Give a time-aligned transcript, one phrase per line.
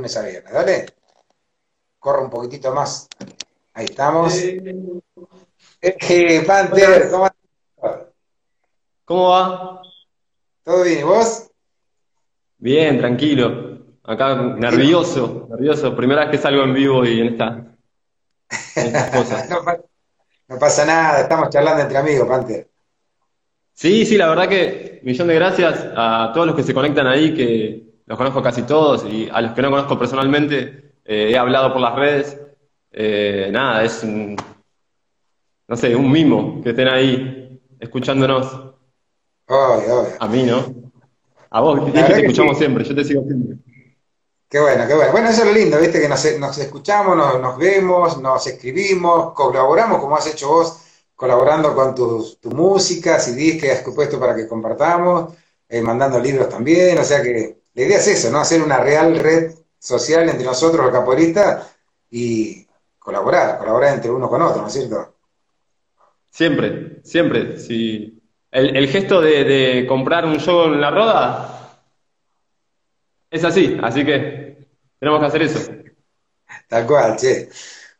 [0.00, 0.52] lunes a viernes.
[0.52, 0.86] Dale.
[1.98, 3.06] Corre un poquitito más.
[3.74, 4.34] Ahí estamos.
[5.82, 7.28] Eh, Panther, ¿cómo
[9.04, 9.82] ¿Cómo va?
[10.62, 11.00] ¿Todo bien?
[11.00, 11.50] ¿Y vos?
[12.58, 13.78] Bien, tranquilo.
[14.04, 15.94] Acá nervioso, nervioso.
[15.94, 17.48] Primera vez que salgo en vivo y en, esta,
[18.76, 19.50] en estas cosas.
[19.50, 19.62] no,
[20.48, 22.68] no pasa nada, estamos charlando entre amigos, Panther.
[23.72, 27.34] Sí, sí, la verdad que millón de gracias a todos los que se conectan ahí,
[27.34, 31.72] que los conozco casi todos, y a los que no conozco personalmente, eh, he hablado
[31.72, 32.40] por las redes.
[32.90, 34.36] Eh, nada, es un,
[35.68, 38.74] no sé, un mimo que estén ahí escuchándonos.
[40.18, 40.90] A mí, ¿no?
[41.50, 42.64] A vos, que te escuchamos sí.
[42.64, 43.58] siempre, yo te sigo siempre.
[44.48, 45.12] Qué bueno, qué bueno.
[45.12, 46.00] Bueno, eso es lo lindo, ¿viste?
[46.00, 50.80] Que nos, nos escuchamos, nos, nos vemos, nos escribimos, colaboramos como has hecho vos,
[51.14, 55.32] colaborando con tus, tu música, CDs que has puesto para que compartamos,
[55.68, 56.98] eh, mandando libros también.
[56.98, 58.40] O sea que la idea es eso, ¿no?
[58.40, 61.74] Hacer una real red social entre nosotros, los caporistas,
[62.10, 62.66] y
[62.98, 65.14] colaborar, colaborar entre uno con otro, ¿no es cierto?
[66.28, 67.58] Siempre, siempre.
[67.58, 68.20] Sí.
[68.50, 71.78] El, el gesto de, de comprar un show en la roda
[73.30, 74.68] es así, así que
[74.98, 75.72] tenemos que hacer eso.
[76.68, 77.48] Tal cual, che.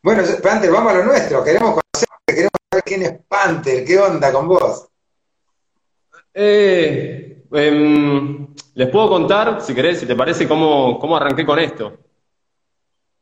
[0.03, 1.43] Bueno, Panther, vamos a lo nuestro.
[1.43, 4.87] Queremos conocer, queremos saber quién es Panther, qué onda con vos.
[6.33, 11.93] Eh, em, les puedo contar, si querés, si te parece, cómo, cómo arranqué con esto.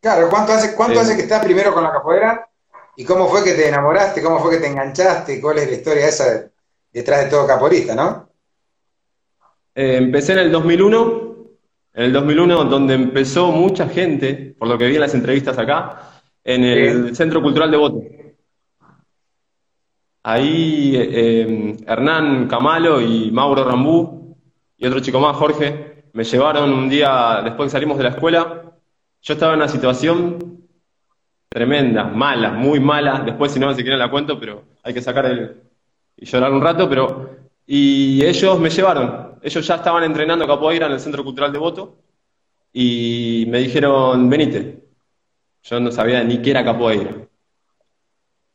[0.02, 2.50] Claro, ¿cuánto hace, cuánto Eh, hace que estás primero con la capoeira?
[2.96, 4.22] ¿Y cómo fue que te enamoraste?
[4.22, 5.40] ¿Cómo fue que te enganchaste?
[5.42, 6.52] ¿Cuál es la historia esa de-
[6.92, 8.30] detrás de todo caporista, no?
[9.76, 11.36] eh, empecé en el 2001,
[11.94, 16.22] en el 2001 donde empezó mucha gente, por lo que vi en las entrevistas acá,
[16.44, 17.16] en el.
[17.16, 18.02] Centro Cultural de Voto.
[20.24, 24.19] Ahí eh, Hernán Camalo y Mauro Rambú
[24.80, 28.64] y otro chico más, Jorge, me llevaron un día después que salimos de la escuela.
[29.22, 30.64] Yo estaba en una situación
[31.50, 33.22] tremenda, mala, muy mala.
[33.26, 35.62] Después, si no, si quieren la cuento, pero hay que sacar el
[36.16, 36.88] y llorar un rato.
[36.88, 37.30] Pero
[37.68, 39.38] y ellos me llevaron.
[39.42, 41.98] Ellos ya estaban entrenando capoeira en el Centro Cultural de Voto
[42.72, 44.86] y me dijeron, venite.
[45.64, 47.12] Yo no sabía ni qué era capoeira.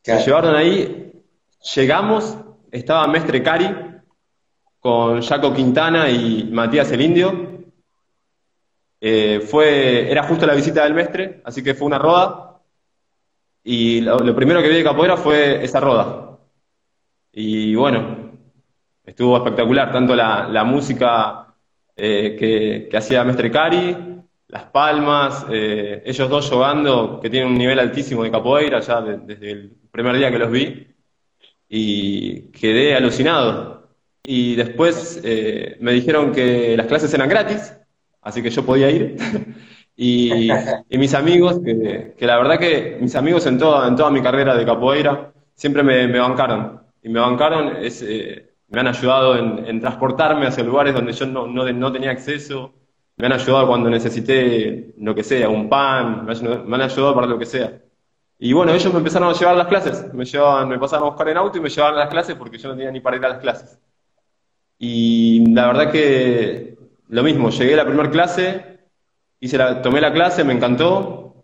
[0.07, 1.23] Me llevaron ahí,
[1.75, 2.35] llegamos,
[2.71, 3.94] estaba Mestre Cari
[4.85, 7.63] con Jaco Quintana y Matías el Indio.
[9.01, 12.61] Eh, fue, era justo la visita del Mestre, así que fue una roda.
[13.63, 16.37] Y lo, primero que vi de capoeira fue esa roda.
[17.31, 18.29] Y bueno,
[19.03, 21.47] estuvo espectacular, tanto la, música
[21.95, 23.97] eh, que, hacía Mestre Cari,
[24.49, 29.17] las palmas, eh, ellos dos jugando, que tienen un nivel altísimo de capoeira ya de-
[29.17, 30.87] desde el primer día que los vi,
[31.67, 33.74] y quedé alucinado.
[34.25, 37.73] Y después eh, me dijeron que las clases eran gratis,
[38.21, 39.17] así que yo podía ir.
[39.97, 40.49] Y,
[40.89, 44.21] y mis amigos, que, que la verdad que mis amigos en toda, en toda mi
[44.21, 46.81] carrera de capoeira siempre me, me bancaron.
[47.01, 51.25] Y me bancaron, es, eh, me han ayudado en, en transportarme hacia lugares donde yo
[51.27, 52.73] no, no, no tenía acceso.
[53.17, 57.39] Me han ayudado cuando necesité lo que sea, un pan, me han, ayudado para lo
[57.39, 57.81] que sea.
[58.37, 60.13] Y bueno, ellos me empezaron a llevar las clases.
[60.13, 62.57] Me llevaban, me pasaban a buscar en auto y me llevaban a las clases porque
[62.57, 63.79] yo no tenía ni para ir a las clases.
[64.77, 66.77] Y la verdad que
[67.09, 68.79] lo mismo, llegué a la primera clase,
[69.39, 71.43] hice la, tomé la clase, me encantó.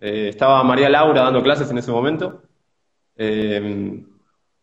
[0.00, 2.42] Eh, estaba María Laura dando clases en ese momento.
[3.16, 4.02] Eh,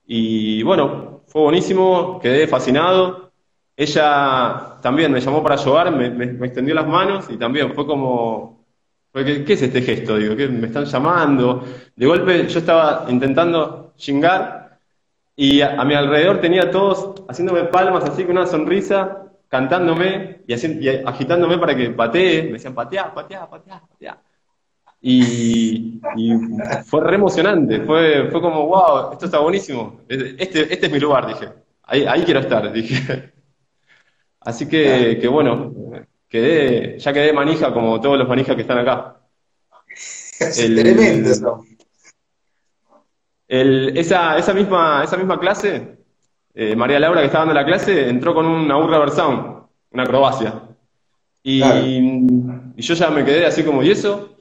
[0.07, 3.31] y bueno, fue buenísimo, quedé fascinado.
[3.75, 7.85] Ella también me llamó para ayudar, me, me- me extendió las manos y también fue
[7.85, 8.65] como,
[9.13, 10.17] que, ¿qué es este gesto?
[10.17, 11.63] Digo, ¿qué me están llamando?
[11.95, 14.64] De golpe yo estaba intentando chingar
[15.35, 20.53] y a, a mi alrededor tenía todos haciéndome palmas así con una sonrisa, cantándome y,
[20.53, 22.43] haci- y agitándome para que patee.
[22.43, 24.17] Me decían, patea, patea, patea, patea.
[25.01, 26.33] Y, y
[26.85, 30.01] fue re emocionante, fue, fue como, wow, esto está buenísimo.
[30.09, 31.49] Este, este es mi lugar, dije.
[31.83, 33.33] Ahí, ahí quiero estar, dije.
[34.41, 35.73] Así que, que bueno,
[36.29, 39.17] quedé, ya quedé manija como todos los manijas que están acá.
[40.39, 41.65] Es El- tremendo eso.
[43.47, 45.97] El- esa, esa misma, esa misma clase,
[46.53, 50.61] eh, María Laura que estaba dando la clase, entró con una urra Versound, una acrobacia.
[51.43, 51.81] Y, Claro.
[52.75, 54.35] y yo ya me quedé así como, ¿y eso?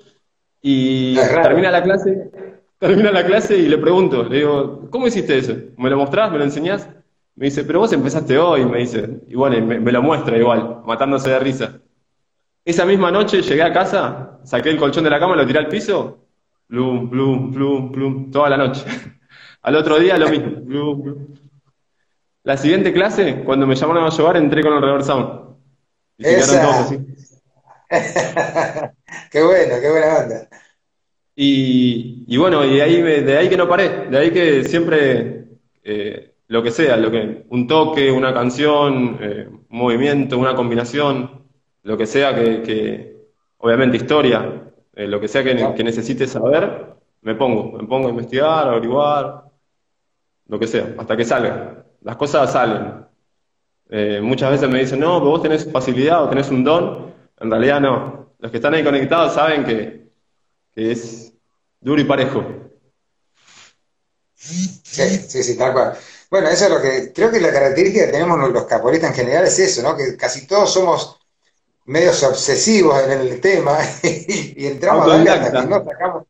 [0.63, 2.31] Y termina la clase,
[2.79, 5.55] termina la clase y le pregunto, le digo, ¿cómo hiciste eso?
[5.77, 6.33] ¿Me lo mostrás?
[6.33, 6.89] ¿Me lo enseñás?
[7.37, 9.21] Me dice, pero vos empezaste hoy, me dice.
[9.29, 11.81] Y bueno, me, me lo muestra igual, matándose de risa.
[12.65, 15.69] Esa misma noche llegué a casa, saqué el colchón de la cama, lo tiré al
[15.69, 16.24] piso,
[16.67, 18.85] plum, plum, plum, plum, toda la noche.
[19.63, 21.27] Al otro día lo mismo, plum, plum.
[22.43, 25.57] La siguiente clase, cuando me llamaron a llevar, entré con el reverse sound.
[26.19, 26.63] Y se quedaron Esa.
[26.63, 26.99] todos así.
[29.31, 30.49] qué bueno, qué buena onda.
[31.37, 35.47] Y, y bueno, y de ahí, de ahí que no paré, de ahí que siempre
[35.83, 41.45] eh, lo que sea, lo que, un toque, una canción, eh, un movimiento, una combinación,
[41.83, 43.17] lo que sea que, que
[43.59, 44.63] obviamente historia,
[44.97, 48.73] eh, lo que sea que, que necesite saber, me pongo, me pongo a investigar, a
[48.73, 49.45] averiguar,
[50.47, 51.85] lo que sea, hasta que salga.
[52.03, 53.05] Las cosas salen.
[53.89, 57.15] Eh, muchas veces me dicen, no, pero vos tenés facilidad o tenés un don.
[57.41, 58.35] En realidad no.
[58.39, 60.11] Los que están ahí conectados saben que,
[60.73, 61.33] que es
[61.81, 62.45] duro y parejo.
[64.35, 65.95] Sí, sí, sí, tal cual.
[66.31, 69.45] Bueno, eso es lo que creo que la característica que tenemos los caporistas en general
[69.45, 69.97] es eso, ¿no?
[69.97, 71.19] Que casi todos somos
[71.87, 76.25] medios obsesivos en el tema y, entramos a darle hasta que no sacamos,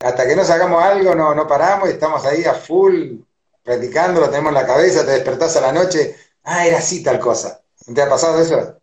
[0.00, 3.16] hasta que no sacamos algo, no, no paramos y estamos ahí a full
[3.62, 6.14] practicando, lo tenemos en la cabeza, te despertás a la noche,
[6.44, 7.62] ah, era así tal cosa.
[7.92, 8.78] ¿Te ha pasado eso?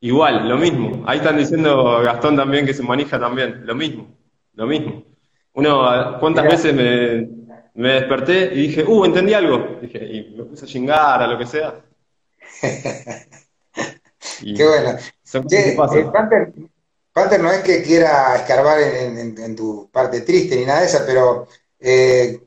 [0.00, 1.04] Igual, lo mismo.
[1.06, 4.16] Ahí están diciendo Gastón también que se maneja también, lo mismo,
[4.54, 5.04] lo mismo.
[5.54, 7.28] Uno, ¿cuántas veces me,
[7.74, 9.78] me, desperté y dije, uh, entendí algo?
[9.80, 11.74] Dije, y me puse a chingar, a lo que sea.
[14.40, 14.96] Qué bueno.
[15.46, 15.76] Che, eh,
[17.12, 21.46] Panther, no es que quiera escarbar en, tu parte triste ni nada de esa, pero,
[21.78, 22.40] eh,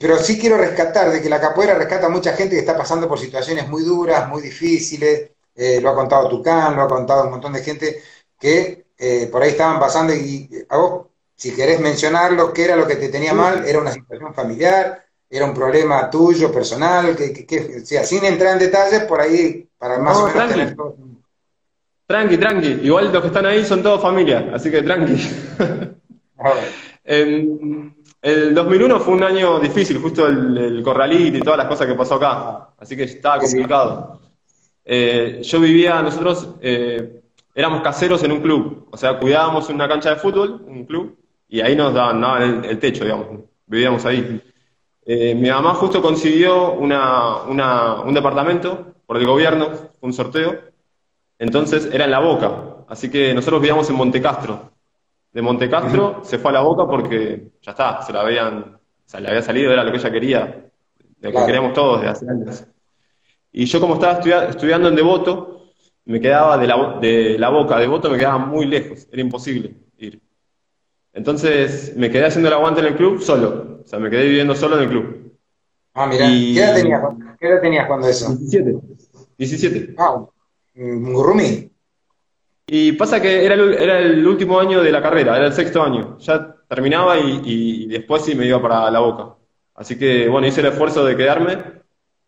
[0.00, 3.08] pero sí quiero rescatar de que la capoeira rescata a mucha gente que está pasando
[3.08, 5.30] por situaciones muy duras, muy difíciles.
[5.54, 8.02] Eh, lo ha contado Tucán, lo ha contado un montón de gente
[8.38, 8.86] que
[9.32, 13.08] por ahí estaban pasando y a vos, si querés mencionarlo, ¿qué era lo que te
[13.08, 13.66] tenía mal?
[13.66, 15.02] ¿Era una situación familiar?
[15.28, 17.16] ¿Era un problema tuyo, personal?
[17.16, 20.96] Que, sea, sin entrar en detalles, por ahí, para más o menos tener todo
[22.10, 22.80] Tranqui, tranqui.
[22.82, 25.14] Igual los que están ahí son todos familia, así que tranqui.
[27.04, 32.16] el 2001 fue un año difícil, justo el, corralito y todas las cosas que pasó
[32.16, 32.70] acá.
[32.78, 34.18] Así que estaba complicado.
[34.84, 37.22] Eh, yo vivía, nosotros eh,
[37.54, 41.16] éramos caseros en un club, o sea, cuidábamos una cancha de fútbol, un club,
[41.48, 43.28] y ahí nos daban, el, techo, digamos,
[43.66, 44.42] vivíamos ahí.
[45.06, 47.44] Eh, mi mamá justo consiguió una,
[48.02, 49.68] un departamento por el gobierno,
[50.00, 50.69] un sorteo,
[51.40, 54.72] entonces era en La Boca, así que nosotros vivíamos en Montecastro.
[55.32, 58.78] De Montecastro se fue a La Boca porque ya está, se la habían,
[59.18, 60.70] le había salido, era lo que ella quería,
[61.20, 62.64] lo que queríamos todos desde hace años.
[63.52, 64.20] Y yo como estaba
[64.50, 65.70] estudiando en Devoto,
[66.04, 70.20] me quedaba de la, de la Boca, Devoto me quedaba muy lejos, era imposible ir.
[71.14, 74.54] Entonces me quedé haciendo el aguante en el club solo, o sea, me quedé viviendo
[74.54, 75.38] solo en el club.
[75.94, 77.02] Ah, mira, ¿qué, edad tenías,
[77.40, 78.28] ¿qué edad tenías cuando eso?
[78.36, 78.78] 17.
[79.38, 79.94] 17.
[79.96, 80.26] Ah,
[80.80, 81.70] Gurrumi.
[82.66, 85.82] Y pasa que era el, era el, último año de la carrera, era el sexto
[85.82, 86.18] año.
[86.18, 89.34] Ya terminaba y, después sí me iba para la boca.
[89.74, 91.58] Así que bueno, hice el esfuerzo de quedarme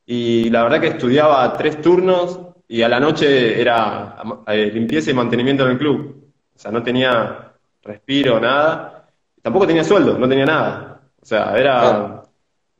[0.04, 4.16] y la verdad que estudiaba tres turnos y a la noche era
[4.48, 6.32] eh, limpieza y mantenimiento en el club.
[6.54, 7.52] O sea, no tenía
[7.82, 9.08] respiro, nada.
[9.40, 11.02] Tampoco tenía sueldo, no tenía nada.
[11.20, 12.22] O sea, era...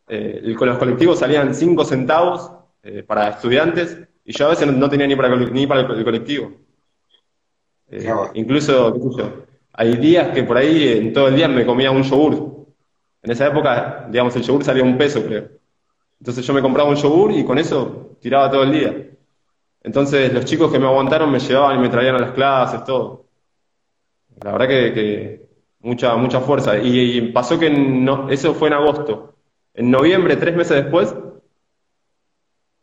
[0.08, 2.50] Eh, con los colectivos salían cinco centavos
[2.82, 6.52] eh, para estudiantes y yo a veces no tenía ni para, ni para el colectivo.
[7.90, 8.94] Eh, incluso,
[9.72, 12.66] hay días que por ahí en todo el día me comía un yogur.
[13.22, 15.48] En esa época, digamos, el yogur salía un peso, creo.
[16.18, 19.10] Entonces yo me compraba un yogur y con eso tiraba todo el día.
[19.82, 23.26] Entonces los chicos que me aguantaron me llevaban y me traían a las clases, todo.
[24.42, 25.48] La verdad que,
[25.80, 26.78] mucha, mucha fuerza.
[26.78, 29.34] Y, pasó que no, eso fue en agosto.
[29.74, 31.14] En noviembre, tres meses después,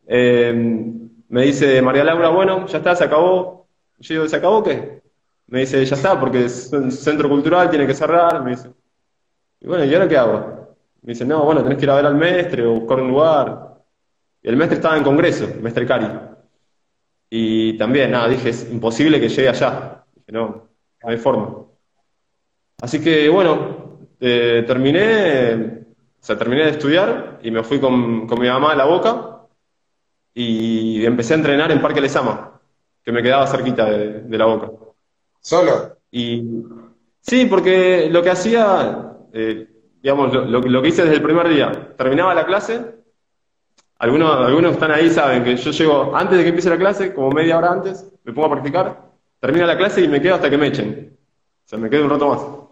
[0.07, 3.67] eh, me dice María Laura, bueno, ya está, se acabó.
[3.99, 5.01] Yo digo, ¿se acabó qué?
[5.47, 8.43] Me dice, ya está, porque es un centro cultural, tiene que cerrar.
[8.43, 8.71] Me dice,
[9.59, 10.75] y bueno, ¿y ahora qué hago?
[11.01, 13.77] Me dice, no, bueno, tenés que ir a ver al mestre o buscar un lugar.
[14.41, 16.07] Y el mestre estaba en congreso, el mestre Cari.
[17.29, 20.03] Y también, nada, dije, es imposible que llegue allá.
[20.15, 20.67] Dije, no,
[21.03, 21.57] no hay forma.
[22.81, 25.85] Así que, bueno, eh, terminé,
[26.19, 29.38] o sea, terminé de estudiar y me fui con, con mi mamá a la boca
[30.33, 32.59] y empecé a entrenar en Parque Lesama,
[33.03, 34.69] que me quedaba cerquita de, la boca.
[35.41, 35.97] ¿Solo?
[36.11, 36.63] Y
[37.21, 39.67] sí, porque lo que hacía, eh,
[40.01, 42.95] digamos, lo, que hice desde el primer día, terminaba la clase,
[43.97, 47.31] algunos, algunos están ahí, saben que yo llego antes de que empiece la clase, como
[47.31, 49.09] media hora antes, me pongo a practicar,
[49.39, 51.17] termina la clase y me quedo hasta que me echen.
[51.65, 52.69] O sea, me quedo un rato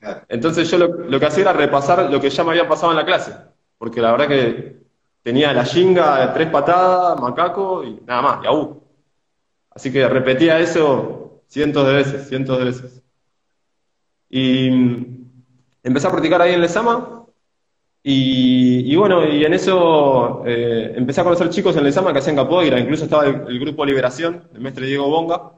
[0.00, 0.18] más.
[0.28, 2.98] Entonces yo lo, lo que hacía era repasar lo que ya me había pasado en
[2.98, 3.32] la clase,
[3.78, 4.87] porque la verdad que
[5.28, 8.82] tenía la jinga tres patadas, macaco y nada más, y aú.
[9.68, 13.02] Así que repetía eso cientos de veces, cientos de veces.
[14.30, 14.68] Y
[15.82, 17.26] empecé a practicar ahí en Lesama.
[18.02, 22.36] Y, y bueno, y en eso eh, empecé a conocer chicos en Lesama que hacían
[22.36, 22.80] capoeira.
[22.80, 25.52] Incluso estaba el, grupo Liberación, el maestro Diego Bonga,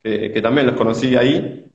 [0.00, 1.68] que, también los conocí ahí.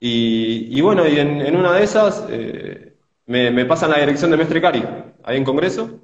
[0.00, 2.96] Y, bueno, y en, una de esas eh,
[3.26, 4.82] me, me, pasan la dirección de Mestre Cari,
[5.22, 6.00] ahí en Congreso.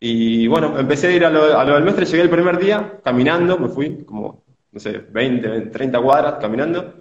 [0.00, 3.58] Y bueno, empecé a ir a lo, a del Mestre, llegué el primer día caminando,
[3.58, 6.94] me fui como, no sé, 20, 30 cuadras caminando.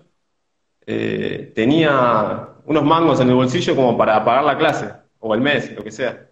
[0.86, 5.72] Eh, tenía unos mangos en el bolsillo como para pagar la clase, o el mes,
[5.76, 6.28] lo que sea.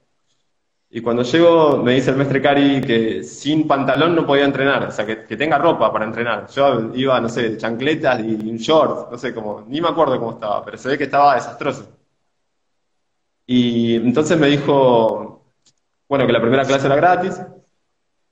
[0.90, 4.92] Y cuando llego, me dice el mestre Cari que sin pantalón no podía entrenar, o
[4.92, 6.48] sea, que, tenga ropa para entrenar.
[6.50, 10.34] Yo iba, no sé, chancletas y un short, no sé cómo, ni me acuerdo cómo
[10.34, 11.90] estaba, pero se ve que estaba desastroso.
[13.48, 15.35] Y entonces me dijo,
[16.08, 17.42] bueno, que la primera clase era gratis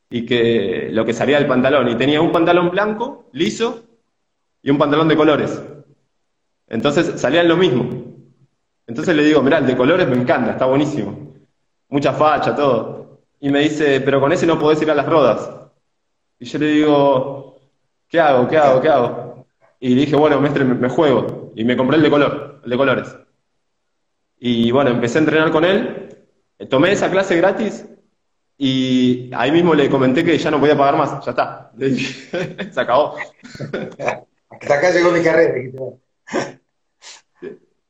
[0.09, 1.89] y que lo que salía del pantalón.
[1.89, 3.83] Y tenía un pantalón blanco, liso,
[4.63, 5.61] y un pantalón de colores.
[6.67, 7.89] Entonces salían lo mismo.
[8.87, 11.33] Entonces le digo, mirá, el de colores me encanta, está buenísimo.
[11.89, 13.19] Mucha facha, todo.
[13.39, 15.49] Y me dice, pero con ese no podés ir a las rodas.
[16.39, 17.59] Y yo le digo,
[18.07, 18.47] ¿qué hago?
[18.47, 18.81] ¿Qué hago?
[18.81, 19.45] ¿Qué hago?
[19.79, 21.51] Y dije, bueno, maestro, me, juego.
[21.55, 23.17] Y me compré el de color, el de colores.
[24.39, 26.12] Y bueno, empecé a entrenar con él.
[26.69, 27.85] Tomé esa clase gratis
[28.57, 31.25] y ahí mismo le comenté que ya no podía pagar más.
[31.25, 31.71] Ya está.
[32.71, 33.15] Se acabó.
[34.49, 35.53] Hasta acá llegó mi carrera.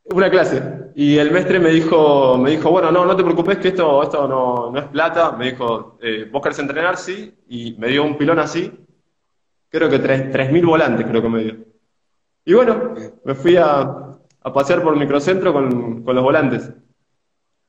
[0.06, 0.62] Una clase.
[0.96, 4.28] Y el mestre me dijo, me dijo, bueno, no, no te preocupes que esto, esto
[4.28, 5.32] no, no es plata.
[5.34, 7.34] Me dijo, eh, vos querés entrenar, sí.
[7.48, 8.72] Y me dio un pilón así.
[9.70, 11.56] Creo que tres mil volantes, creo que me dio.
[12.46, 16.70] Y bueno, me fui a, a pasear por el microcentro con, con los volantes.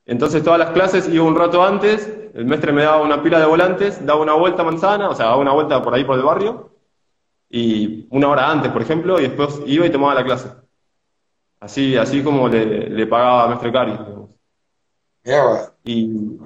[0.05, 3.45] Entonces todas las clases iba un rato antes, el mestre me daba una pila de
[3.45, 6.23] volantes, daba una vuelta a manzana, o sea, daba una vuelta por ahí por el
[6.23, 6.69] barrio,
[7.49, 10.51] y una hora antes, por ejemplo, y después iba y tomaba la clase.
[11.59, 13.97] Así, así como le, pagaba a Mestre Cari.
[15.83, 16.37] Y,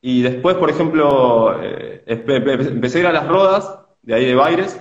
[0.00, 4.80] y después, por ejemplo, eh, empecé a ir a las rodas de ahí de Baires,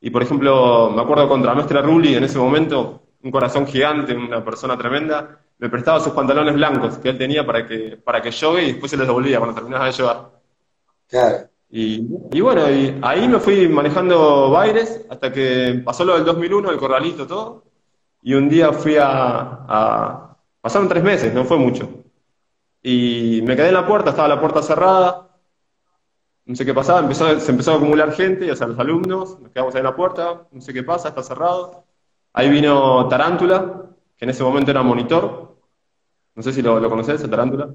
[0.00, 4.44] y por ejemplo, me acuerdo contra Mestre Rulli en ese momento, un corazón gigante, una
[4.44, 8.72] persona tremenda, me prestaba sus pantalones blancos que él tenía para que, para que y
[8.72, 10.30] después se les devolvía cuando terminaba de llevar.
[11.08, 11.48] Claro.
[11.70, 16.70] Y, y, bueno, y ahí me fui manejando Baires hasta que pasó lo del 2001,
[16.70, 17.64] el corralito, todo.
[18.22, 21.88] Y un día fui a, Pasaron tres meses, no fue mucho.
[22.82, 25.28] Y me quedé en la puerta, estaba la puerta cerrada.
[26.44, 29.50] No sé qué pasaba, empezó, se empezó a acumular gente, o sea, los alumnos, nos
[29.50, 31.84] quedamos ahí en la puerta, no sé qué pasa, está cerrado.
[32.32, 33.86] Ahí vino Tarántula,
[34.16, 35.56] que en ese momento era monitor.
[36.34, 37.68] No sé si lo, lo conoces, el Tarántula.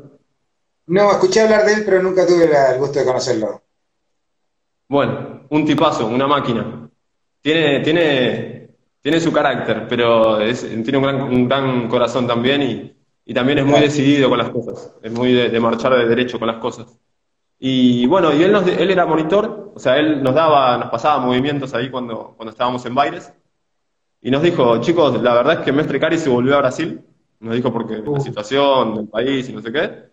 [0.88, 3.62] No, escuché hablar de él, pero nunca tuve el gusto de conocerlo.
[4.88, 6.89] Bueno, un tipazo, una máquina.
[7.41, 8.69] Tiene, tiene,
[9.01, 12.93] tiene su carácter, pero tiene un gran, un gran, corazón también y,
[13.25, 14.93] y, también es muy decidido con las cosas.
[15.01, 16.88] Es muy de, marchar de derecho con las cosas.
[17.57, 21.24] Y bueno, y él, nos, él era monitor, o sea, él nos daba, nos pasaba
[21.24, 23.31] movimientos ahí cuando, cuando estábamos en bailes.
[24.21, 27.01] Y nos dijo, chicos, la verdad es que Mestre Cari se volvió a Brasil.
[27.39, 30.11] Nos dijo porque la situación del país y no sé qué.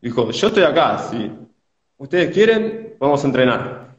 [0.00, 1.30] Dijo, yo estoy acá, si
[1.98, 3.96] ustedes quieren, podemos entrenar.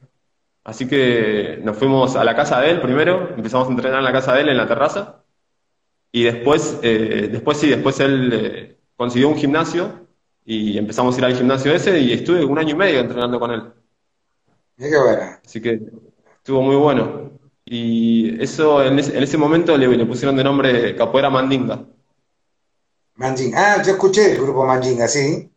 [0.63, 4.11] Así que nos fuimos a la casa de él primero, empezamos a entrenar en la
[4.11, 5.23] casa de él, en la terraza,
[6.11, 10.07] y después, eh, después sí, después él eh, consiguió un gimnasio
[10.45, 13.51] y empezamos a ir al gimnasio ese y estuve un año y medio entrenando con
[13.51, 13.63] él.
[14.77, 15.21] qué bueno.
[15.45, 15.79] Así que
[16.37, 17.38] estuvo muy bueno.
[17.71, 21.85] Y eso en ese, momento le, le, pusieron de nombre Capoeira Mandinga.
[23.15, 23.75] Mandinga.
[23.75, 25.49] Ah, yo escuché el grupo Mandinga, sí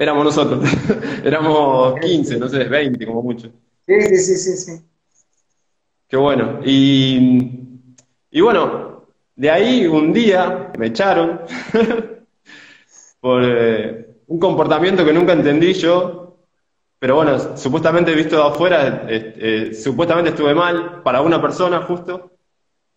[0.00, 0.64] éramos nosotros.
[1.24, 3.52] éramos 15, no sé, 20 como mucho.
[3.86, 4.82] Sí, sí, sí, sí, sí.
[6.08, 6.60] Qué bueno.
[6.64, 7.42] Y,
[8.30, 11.42] y bueno, de ahí un día me echaron
[13.20, 16.29] por eh, un comportamiento que nunca entendí yo.
[17.00, 22.30] Pero bueno, supuestamente visto de afuera, eh, supuestamente estuve mal para una persona justo.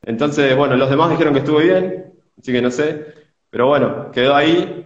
[0.05, 3.15] Entonces, bueno, los demás dijeron que estuve bien, así que no sé.
[3.49, 4.83] Pero bueno, quedó ahí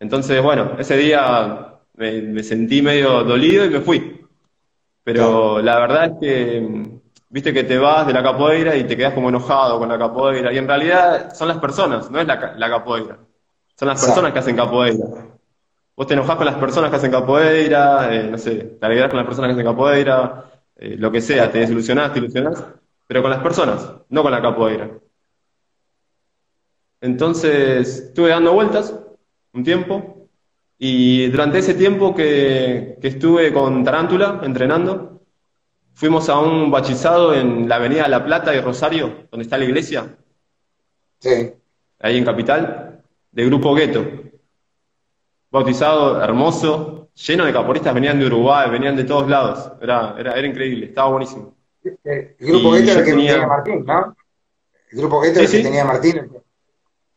[0.00, 4.26] entonces, bueno, ese día me, sentí medio dolido y me fui.
[5.02, 6.90] Pero la verdad es que,
[7.28, 10.52] viste que te vas de la capoeira y te quedas como enojado con la capoeira.
[10.52, 13.18] Y en realidad son las personas, no es la, la capoeira.
[13.74, 15.06] Son las personas que hacen capoeira.
[15.98, 19.16] Vos te enojás con las personas que hacen capoeira, eh, no sé, te alegrás con
[19.16, 20.44] las personas que hacen capoeira,
[20.76, 22.64] eh, lo que sea, te desilusionás, te ilusionás,
[23.08, 24.92] pero con las personas, no con la capoeira.
[27.00, 28.94] Entonces, estuve dando vueltas
[29.52, 30.28] un tiempo.
[30.78, 35.22] Y durante ese tiempo que, estuve con Tarántula entrenando,
[35.94, 40.16] fuimos a un bachizado en la avenida La Plata y Rosario, donde está la iglesia.
[41.18, 41.54] Sí.
[41.98, 43.02] Ahí en Capital,
[43.32, 44.17] de Grupo Gueto.
[45.50, 49.72] Bautizado hermoso, lleno de caporistas, venían de Uruguay, venían de todos lados.
[49.80, 51.56] Era, era, era increíble, estaba buenísimo.
[52.04, 54.16] El grupo Gator era el que tenía Martín, ¿no?
[54.90, 56.30] El grupo Gator es el que tenía Martín.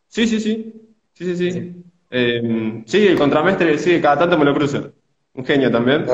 [0.08, 0.74] Sí, sí, sí.
[1.14, 1.52] Sí, sí, sí.
[1.52, 4.92] Sí, eh, sí el contramestre, sí, cada tanto me lo cruzo.
[5.34, 6.06] Un genio también.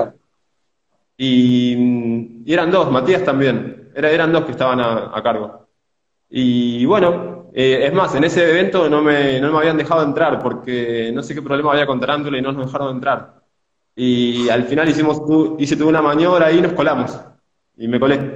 [1.18, 3.92] Y, eran dos, Matías también.
[3.96, 5.68] Era, eran dos que estaban a, cargo.
[6.30, 10.38] Y bueno, eh, es más, en ese evento no me, no me habían dejado entrar
[10.38, 13.42] porque no sé qué problema había con Tarántula y no nos dejaron entrar.
[13.96, 15.24] Y al final hicimos,
[15.58, 17.20] hice toda una maniobra y nos colamos.
[17.76, 18.36] Y me colé.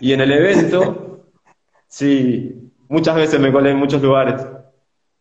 [0.00, 1.26] Y en el evento,
[1.86, 4.44] sí, muchas veces me colé en muchos lugares.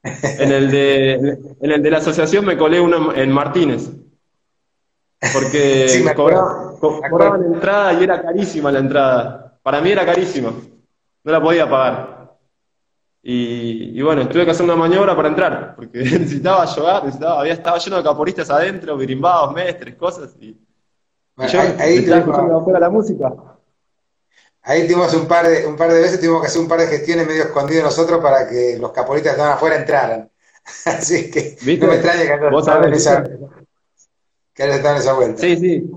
[0.02, 1.14] En el de,
[1.62, 3.92] en el de la asociación me colé uno en Martínez.
[5.32, 9.60] Porque sí, cobraban, entrada y era carísima la entrada.
[9.62, 10.52] Para mí era carísima.
[11.24, 12.19] No la podía pagar.
[13.22, 17.78] Y, bueno, tuve que hacer una maniobra para entrar, porque necesitaba jugar, necesitaba, había estaba
[17.78, 20.36] lleno de caporistas adentro, birimbados, mestres, cosas.
[20.40, 20.58] Y,
[21.52, 23.34] yo ahí, la música.
[24.62, 26.88] Ahí tuvimos un par de, un par de veces, tuvimos que hacer un par de
[26.88, 30.30] gestiones medio escondidas nosotros para que los caporistas que estaban afuera entraran.
[30.86, 33.24] Así que no me extraña que ¿Vos sabés, esa,
[34.54, 35.42] que en esa vuelta.
[35.42, 35.90] Sí, sí.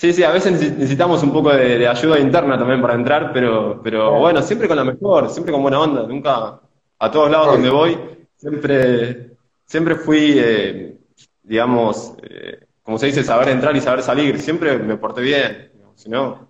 [0.00, 4.18] Sí, sí, a veces necesitamos un poco de, ayuda interna también para entrar, pero, pero
[4.18, 6.58] bueno, siempre con la mejor, siempre con buena onda, nunca
[6.98, 7.98] a todos lados donde voy,
[8.34, 9.32] siempre,
[9.66, 10.96] siempre fui, eh,
[11.42, 16.08] digamos, eh, como se dice, saber entrar y saber salir, siempre me porté bien, si
[16.08, 16.48] no,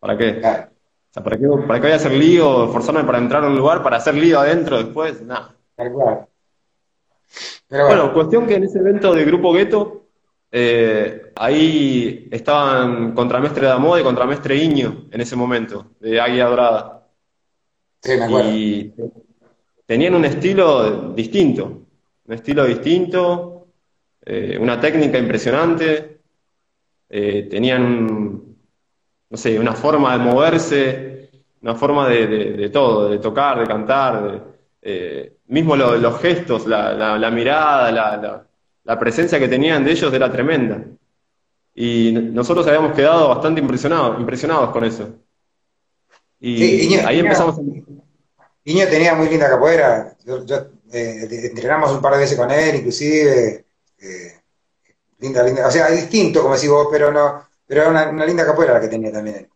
[0.00, 0.38] ¿para qué?
[0.38, 3.58] O sea, ¿para qué, ¿para qué voy a hacer lío, esforzarme para entrar a un
[3.58, 5.20] lugar, para hacer lío adentro después?
[5.20, 5.54] Nada.
[5.76, 6.28] bueno.
[7.68, 10.07] bueno, cuestión que en ese evento de Grupo Gueto,
[10.50, 17.08] eh, ahí estaban Contramestre Damoda y Contramestre Iño en ese momento, de Águila Dorada.
[18.00, 18.50] Sí, me acuerdo.
[18.50, 18.94] Y
[19.84, 21.82] tenían un estilo distinto,
[22.26, 23.66] un estilo distinto,
[24.24, 26.20] eh, una técnica impresionante,
[27.10, 28.56] eh, tenían,
[29.30, 34.44] no sé, una forma de moverse, una forma de, todo, de tocar, de cantar,
[35.46, 38.47] mismo los gestos, la, mirada, la la
[38.96, 40.84] presencia que tenían de ellos era tremenda.
[41.74, 45.16] Y nosotros habíamos quedado bastante impresionados, impresionados con eso.
[46.40, 47.58] Y ahí empezamos.
[48.64, 50.16] Iño tenía muy linda capoeira.
[50.24, 50.44] Yo,
[50.92, 53.64] eh, entrenamos un par de veces con él, inclusive.
[53.98, 54.32] Eh,
[55.18, 55.66] linda, linda.
[55.66, 57.44] O sea, distinto, como decís vos, pero no.
[57.66, 59.48] Pero era una, linda capoeira la que tenía también él.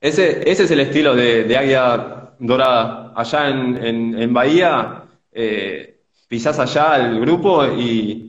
[0.00, 3.12] Ese, ese es el estilo de, de Águila Dorada.
[3.16, 5.97] Allá en, en, Bahía, eh,
[6.28, 8.26] pisás allá al grupo y,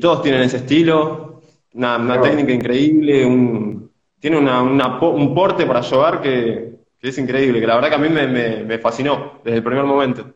[0.00, 1.42] todos tienen ese estilo,
[1.74, 7.88] una, técnica increíble, un, tiene un porte para jugar que, es increíble, que la verdad
[7.90, 10.32] que a mí me, fascinó desde el primer momento.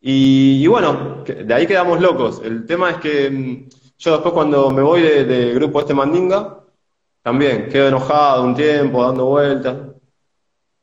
[0.00, 2.40] Y, bueno, de ahí quedamos locos.
[2.44, 6.60] El tema es que mm, yo después cuando me voy del grupo este Mandinga,
[7.22, 9.76] también quedo enojado un tiempo, dando vueltas.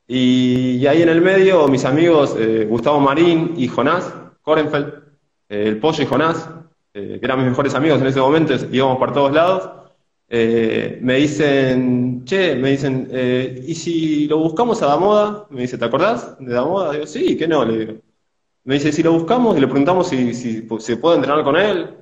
[0.08, 5.11] Y, ahí en el medio mis amigos eh, Gustavo Marín y Jonás Korenfeld
[5.52, 6.50] eh, el Pollo y Jonás,
[6.94, 9.70] eh, que eran mis mejores amigos en ese momento, íbamos por todos lados,
[10.30, 13.10] eh, me dicen, che, me dicen,
[13.68, 15.48] ¿y si lo buscamos a Damoda?
[15.50, 16.94] Me dice, ¿te acordás de Damoda?
[16.94, 17.94] Digo, sí, que no, le digo.
[18.64, 21.98] Me dice, si lo buscamos y le preguntamos si, si se puede entrenar con él.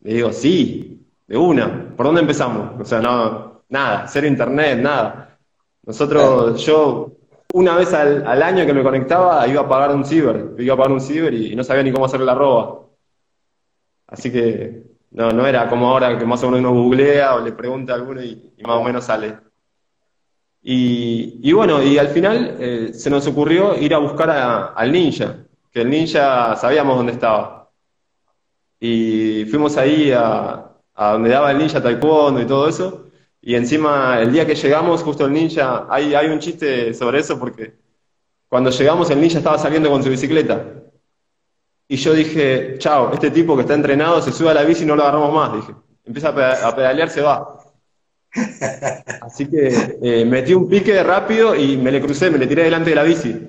[0.00, 1.94] Le digo, sí, de una.
[1.96, 2.78] ¿Por dónde empezamos?
[2.78, 5.38] O sea, no, nada, cero internet, nada.
[5.84, 7.15] Nosotros, yo
[7.56, 10.92] una vez al, año que me conectaba iba a pagar un ciber, iba a pagar
[10.92, 12.82] un ciber y, no sabía ni cómo hacer la roba.
[14.08, 17.52] Así que no, no era como ahora que más o menos uno googlea o le
[17.52, 19.38] pregunta a alguno y, más o menos sale.
[20.62, 25.36] Y, bueno, y al final eh, se nos ocurrió ir a buscar al ninja,
[25.72, 27.70] que el ninja sabíamos dónde estaba.
[28.78, 33.05] Y fuimos ahí a, a donde daba el ninja taekwondo y todo eso.
[33.46, 37.38] Y encima, el día que llegamos, justo el ninja, hay, hay un chiste sobre eso
[37.38, 37.76] porque
[38.48, 40.64] cuando llegamos el ninja estaba saliendo con su bicicleta.
[41.86, 44.86] Y yo dije, chao, este tipo que está entrenado se sube a la bici y
[44.86, 45.72] no lo agarramos más, dije.
[46.04, 47.60] Empieza a, pedalear, se va.
[49.22, 52.90] Así que eh, metí un pique rápido y me le crucé, me le tiré delante
[52.90, 53.48] de la bici.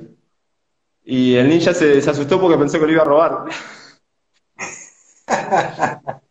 [1.06, 3.46] Y el ninja se, se asustó porque pensó que lo iba a robar.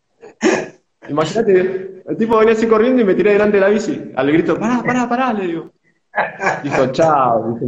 [1.09, 4.11] Imagínate, el tipo venía así corriendo y me tiré delante de la bici.
[4.15, 5.71] Al grito, pará, pará, pará, le digo.
[6.63, 7.59] Dijo, chao.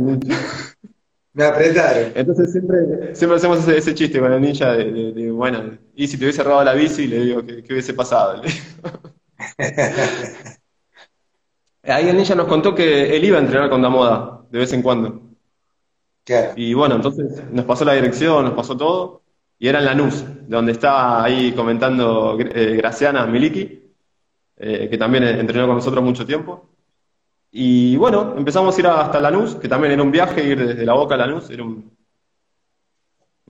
[1.34, 2.12] Me apretaron.
[2.16, 6.44] Entonces siempre, siempre hacemos ese, chiste con el ninja de, bueno, y si te hubiese
[6.44, 8.42] robado la bici, le digo, ¿qué, hubiese pasado?
[11.84, 14.82] Ahí el ninja nos contó que él iba a entrenar con Damoda de vez en
[14.82, 15.22] cuando.
[16.56, 19.24] Y bueno, entonces nos pasó la dirección, nos pasó todo
[19.60, 23.78] y era en Lanús, donde estaba ahí comentando eh, Graciana Miliki.
[24.58, 26.70] eh, que también entrenó con nosotros mucho tiempo.
[27.52, 30.94] Y bueno, empezamos a ir hasta Lanús, que también era un viaje, ir desde la
[30.94, 31.92] Boca a Lanús, era un,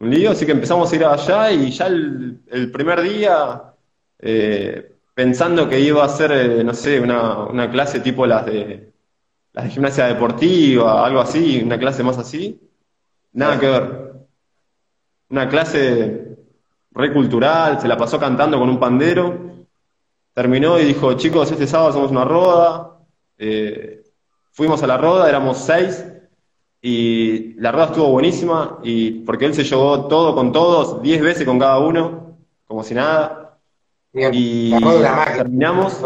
[0.02, 3.74] lío, así que empezamos a ir allá y ya el, primer día,
[4.19, 8.93] eh, pensando que iba a ser, eh, no sé, una, una, clase tipo las de,
[9.54, 12.60] las de gimnasia deportiva, algo así, una clase más así,
[13.34, 14.09] nada que ver.
[15.30, 16.38] Una clase
[16.92, 19.65] recultural, se la pasó cantando con un pandero,
[20.34, 22.98] terminó y dijo, chicos, este sábado hacemos una roda,
[23.38, 24.04] eh,
[24.52, 26.06] fuimos a la roda, éramos seis,
[26.82, 31.46] y la rueda estuvo buenísima, y porque él se llevó todo con todos, diez veces
[31.46, 33.60] con cada uno, como si nada.
[34.13, 34.72] y
[35.36, 36.02] terminamos.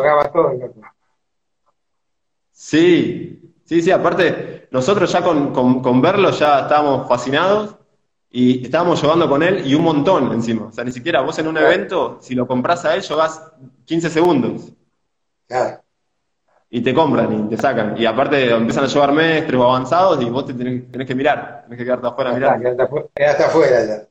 [2.52, 7.76] Sí, sí, sí, aparte, nosotros ya con, verlo ya estábamos fascinados
[8.34, 10.66] y estábamos jugando con él y un montón encima.
[10.66, 13.42] O sea, ni siquiera vos en un evento, si lo compras a él, jugás
[13.86, 14.74] 15 segundos.
[15.48, 15.84] Claro
[16.76, 17.96] y te compran y te sacan.
[18.00, 21.78] Y aparte empiezan a llevar mestres o avanzados y vos te tenés, que mirar, tenés
[21.78, 22.60] que quedarte afuera a mirar.
[23.14, 24.08] Quedaste afuera ya.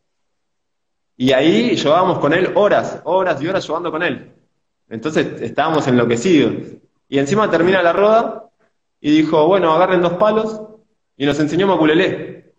[1.16, 4.32] Y ahí llevábamos con él horas, horas y horas jugando con él.
[4.88, 6.52] Entonces estábamos enloquecidos.
[7.08, 8.48] Y encima termina la roda
[9.00, 10.60] y dijo, bueno, agarren dos palos
[11.16, 12.51] y nos enseñó Maculelé.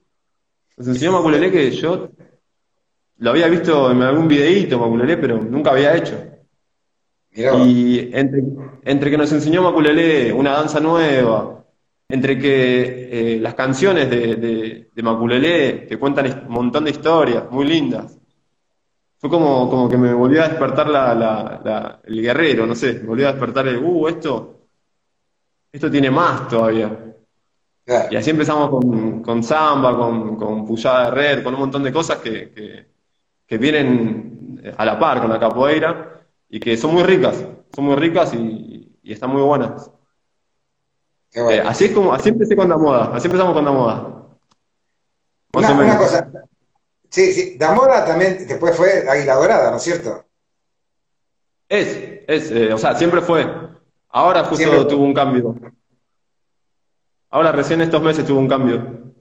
[0.77, 2.09] Nos enseñó Maculelé que yo
[3.17, 6.15] lo había visto en algún videíto, Maculelé, pero nunca había hecho.
[7.31, 8.43] Y entre,
[8.83, 11.65] entre, que nos enseñó Maculelé una danza nueva,
[12.07, 17.49] entre que eh, las canciones de, de, de, Maculelé te cuentan un montón de historias
[17.49, 18.19] muy lindas,
[19.17, 23.07] fue como, como que me volvió a despertar la, la, el guerrero, no sé, me
[23.07, 24.67] volvió a despertar el, uh, esto,
[25.71, 27.12] esto tiene más todavía.
[27.85, 31.91] Y así empezamos con, con samba, con, con puyada de red, con un montón de
[31.91, 32.87] cosas que, que,
[33.45, 34.33] que vienen
[34.77, 37.43] a la par con la capoeira y que son muy ricas,
[37.73, 39.91] son muy ricas y, están muy buenas.
[41.33, 44.27] Eh, así es como, así empecé con la moda, así empezamos con la moda.
[45.53, 46.31] Una, cosa,
[47.09, 50.25] sí, sí, la moda también después fue Águila Dorada, ¿no es cierto?
[51.67, 53.45] Es, es, eh, o sea, siempre fue.
[54.09, 55.55] Ahora justo tuvo un cambio.
[57.33, 59.11] Ahora recién estos meses tuvo un cambio.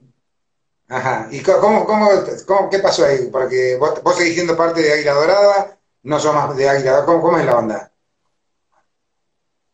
[0.87, 2.07] Ajá, ¿y cómo, cómo,
[2.45, 3.27] cómo qué pasó ahí?
[3.31, 7.05] Porque vos, vos seguís siendo parte de Águila Dorada, no son más de Águila.
[7.05, 7.91] ¿Cómo, es la onda?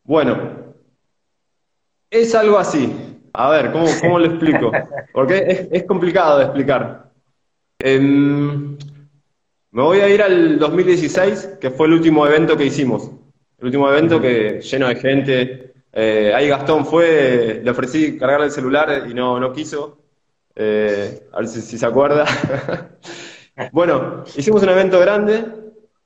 [0.06, 0.74] Bueno,
[2.10, 3.20] es algo así.
[3.34, 4.72] A ver, ¿cómo, cómo lo explico?
[5.14, 7.12] Porque es, complicado de explicar.
[7.80, 8.78] Em,
[9.72, 13.12] me voy a ir al 2016, que fue el último evento que hicimos.
[13.58, 15.70] El último evento que lleno de gente.
[15.92, 19.98] Eh, ahí Gastón fue, le ofrecí cargar el celular y no, no quiso.
[20.56, 22.26] Eh, a ver si, si se acuerda.
[23.72, 25.46] bueno, hicimos un evento grande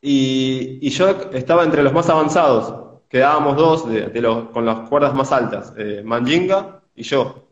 [0.06, 5.32] y, yo estaba entre los más avanzados, quedábamos dos de, los, con las cuerdas más
[5.32, 7.48] altas, eh, Manjinga y yo.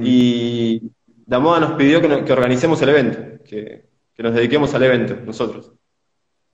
[0.00, 0.82] Y
[1.26, 3.88] la moda nos pidió que, organicemos el evento, que,
[4.18, 5.72] nos dediquemos al evento nosotros.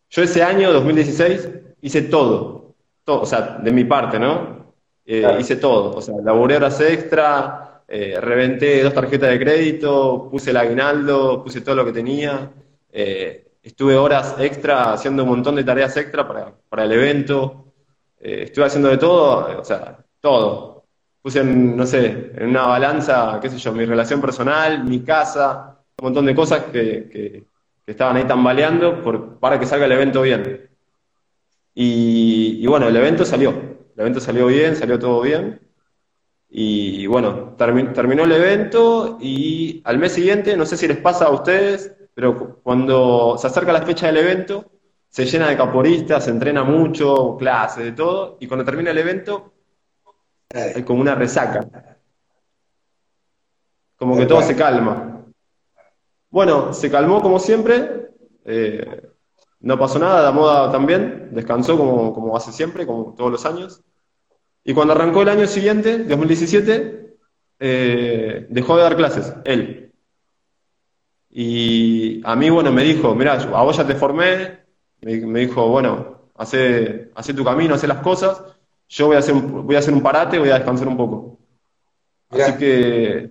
[0.08, 1.48] Yo ese año, 2016,
[1.82, 4.59] hice todo, todo o sea, de mi parte, ¿no?
[5.04, 10.50] Eh, hice todo, o sea, laburé horas extra, eh, reventé dos tarjetas de crédito, puse
[10.50, 12.50] el aguinaldo, puse todo lo que tenía.
[12.92, 17.72] Eh, estuve horas extra haciendo un montón de tareas extra para, para el evento,
[18.18, 20.84] estuve haciendo de todo, o sea, todo.
[21.22, 25.78] Puse, en, no sé, en una balanza, qué sé yo, mi relación personal, mi casa,
[25.98, 27.44] un montón de cosas que, que,
[27.86, 30.70] estaban ahí tambaleando por, para que salga el evento bien.
[31.74, 33.69] Y, bueno, el evento salió,
[34.00, 35.60] el evento salió bien, salió todo bien.
[36.48, 41.30] Y bueno, terminó el evento y al mes siguiente, no sé si les pasa a
[41.30, 44.70] ustedes, pero cuando se acerca la fecha del evento,
[45.06, 49.52] se llena de caporistas, se entrena mucho, clases, de todo, y cuando termina el evento,
[50.54, 51.60] hay como una resaca.
[53.96, 55.26] Como que todo se calma.
[56.30, 58.12] Bueno, se calmó como siempre,
[58.46, 59.10] eh,
[59.60, 63.84] no pasó nada, la moda también, descansó como, como hace siempre, como todos los años.
[64.64, 67.16] Y cuando arrancó el año siguiente, 2017,
[67.58, 69.92] eh, dejó de dar clases, él.
[71.30, 74.60] Y a mí, bueno, me dijo, mira, a vos ya te formé,
[75.00, 78.42] me, dijo, bueno, hace, hace tu camino, hace las cosas,
[78.88, 81.38] yo voy a hacer un, voy a hacer un parate, voy a descansar un poco.
[82.30, 83.30] Así que,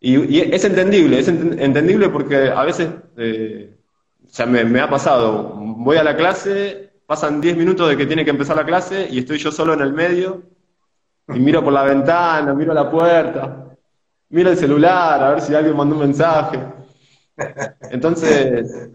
[0.00, 3.76] y, es entendible, es entendible porque a veces, eh,
[4.24, 8.04] o sea, me, me, ha pasado, voy a la clase, pasan 10 minutos de que
[8.04, 10.42] tiene que empezar la clase y estoy yo solo en el medio
[11.28, 13.66] y miro por la ventana, miro la puerta,
[14.28, 16.62] miro el celular a ver si alguien mandó un mensaje.
[17.90, 18.90] Entonces,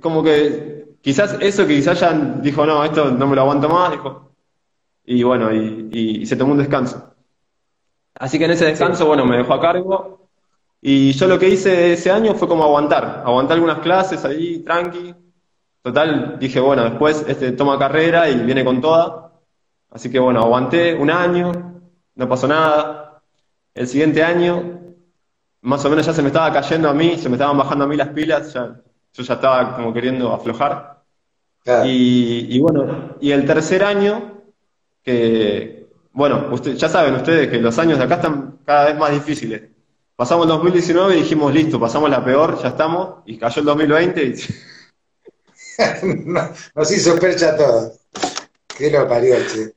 [0.00, 3.90] como que quizás eso que quizás ya dijo, no, esto no me lo aguanto más,
[3.92, 4.32] dijo.
[5.04, 7.14] Y bueno, y, y se tomó un descanso.
[8.14, 10.30] Así que en ese descanso, bueno, me dejó a cargo.
[10.80, 15.14] Y yo lo que hice ese año fue como aguantar, aguantar algunas clases ahí, tranqui.
[15.84, 19.32] Total, dije, bueno, después este toma carrera y viene con toda.
[19.90, 21.52] Así que bueno, aguanté un año,
[22.14, 23.20] no pasó nada.
[23.74, 24.80] El siguiente año,
[25.60, 27.86] más o menos ya se me estaba cayendo a mí, se me estaban bajando a
[27.86, 28.80] mí las pilas, ya,
[29.12, 31.02] yo ya estaba como queriendo aflojar.
[31.84, 34.40] Y, y bueno, y el tercer año,
[35.02, 39.10] que, bueno, usted, ya saben ustedes que los años de acá están cada vez más
[39.10, 39.64] difíciles.
[40.16, 44.24] Pasamos el 2019 y dijimos, listo, pasamos la peor, ya estamos, y cayó el 2020
[44.24, 44.34] y...
[46.74, 47.92] Nos hizo percha todo.
[48.76, 49.72] Qué lo parió, che.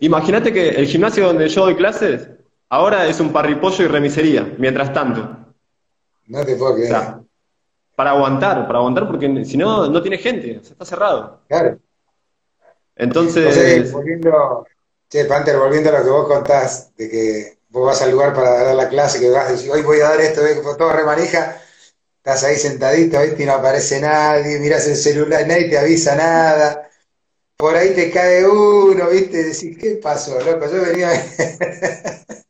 [0.00, 2.28] imagínate que el gimnasio donde yo doy clases,
[2.68, 5.36] ahora es un parripollo y remisería, mientras tanto.
[6.26, 6.94] No te puedo creer.
[7.94, 11.40] para aguantar, para aguantar, porque si no, no tiene gente, está cerrado.
[11.48, 11.78] Claro.
[12.94, 13.92] Entonces.
[13.92, 14.66] volviendo,
[15.08, 18.64] che, Panther, volviendo a lo que vos contás, de que vos vas al lugar para
[18.64, 20.42] dar la clase, que vas a decir, hoy voy a dar esto,
[20.76, 21.60] todo remanija,
[22.26, 23.44] estás ahí sentadito, ¿viste?
[23.44, 26.90] y no aparece nadie, mirás el celular, nadie te avisa nada.
[27.56, 29.44] Por ahí te cae uno, ¿viste?
[29.44, 30.66] Decís, ¿qué pasó, loco?
[30.66, 31.10] Yo venía.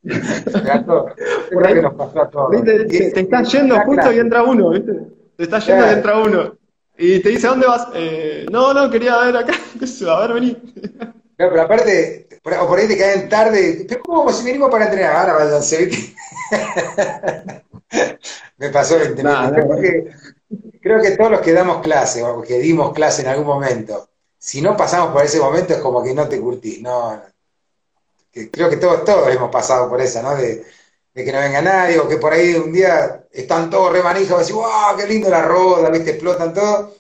[1.52, 2.64] Por ahí que nos pasó a todos.
[2.64, 4.92] Te, estás yendo justo y entra uno, ¿viste?
[5.36, 6.56] Te estás yendo y entra uno.
[6.96, 7.88] Y te dice, ¿a dónde vas?
[7.94, 9.52] Eh, no, no, quería ver acá.
[10.08, 10.56] A ver, vení.
[11.38, 13.84] No, pero aparte, o por ahí te caen tarde.
[13.88, 15.16] Pero ¿cómo si venimos para entrenar?
[15.16, 15.90] Ahora váyanse,
[18.58, 20.10] Me pasó el creo, que,
[20.80, 24.62] creo que todos los que damos clase, o que dimos clase en algún momento, si
[24.62, 26.80] no pasamos por ese momento es como que no te curtís.
[26.80, 27.20] No,
[28.50, 30.34] creo que todos, todos hemos pasado por esa, ¿no?
[30.36, 30.64] De,
[31.14, 34.54] de que no venga nadie, o que por ahí un día están todos remanijos, decís,
[34.54, 36.10] wow, qué lindo la roda, ¿viste?
[36.12, 36.94] Explotan todo.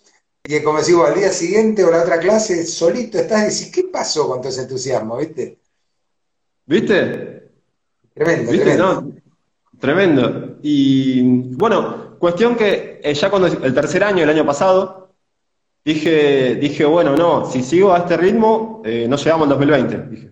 [0.48, 3.84] Y como decís, al día siguiente o la otra clase, solito estás y decís, ¿qué
[3.90, 5.58] pasó con todo ese entusiasmo, viste?
[6.66, 7.50] ¿Viste?
[8.14, 9.12] Tremendo, tremendo.
[9.80, 10.58] tremendo.
[10.62, 11.22] Y
[11.56, 15.10] bueno, cuestión que eh, ya cuando el tercer año, el año pasado,
[15.84, 20.02] dije, dije bueno, no, si sigo a este ritmo, eh, no llegamos al 2020.
[20.08, 20.30] Dije.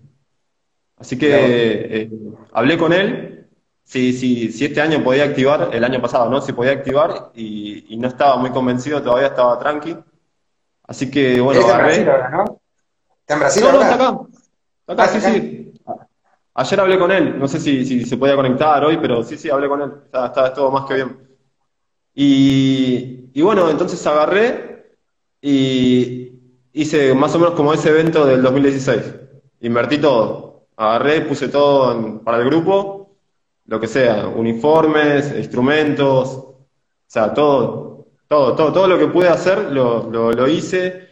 [0.97, 2.09] Así que eh,
[2.53, 3.34] hablé con él
[3.85, 6.41] si, sí, sí, este año podía activar, el año pasado, ¿no?
[6.41, 9.95] Se podía activar y, no estaba muy convencido, todavía estaba tranqui.
[10.87, 11.95] Así que, bueno, ¿Está agarré.
[11.95, 12.61] en Brasil ahora, no?
[13.21, 14.19] ¿Está en Brasil no, no, está acá.
[14.79, 15.73] Está acá, ah, sí, sí.
[16.55, 19.49] Ayer hablé con él, no sé si, si, se podía conectar hoy, pero sí, sí,
[19.49, 19.91] hablé con él.
[20.05, 21.37] Está, está todo más que bien.
[22.15, 24.95] Y, y bueno, entonces agarré
[25.41, 26.39] y
[26.73, 29.15] hice más o menos como ese evento del 2016.
[29.61, 30.67] Invertí todo.
[30.75, 33.04] Agarré, puse todo para el grupo
[33.67, 36.67] lo que sea, uniformes, instrumentos, o
[37.07, 41.05] sea, todo, todo, todo, todo lo que pude hacer lo, lo, hice.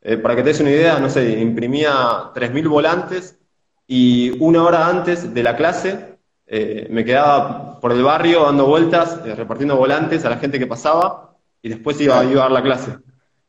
[0.00, 1.90] Eh, para que te des una idea, no sé, imprimía
[2.34, 3.38] 3.000 volantes
[3.86, 9.20] y una hora antes de la clase eh, me quedaba por el barrio dando vueltas,
[9.26, 12.62] eh, repartiendo volantes a la gente que pasaba y después iba, iba a dar la
[12.62, 12.96] clase.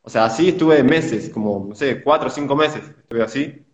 [0.02, 3.66] O sea, así estuve meses, como, no sé, cuatro o cinco meses estuve así,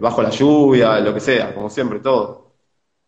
[0.00, 2.43] bajo la lluvia, lo que sea, como siempre, todo.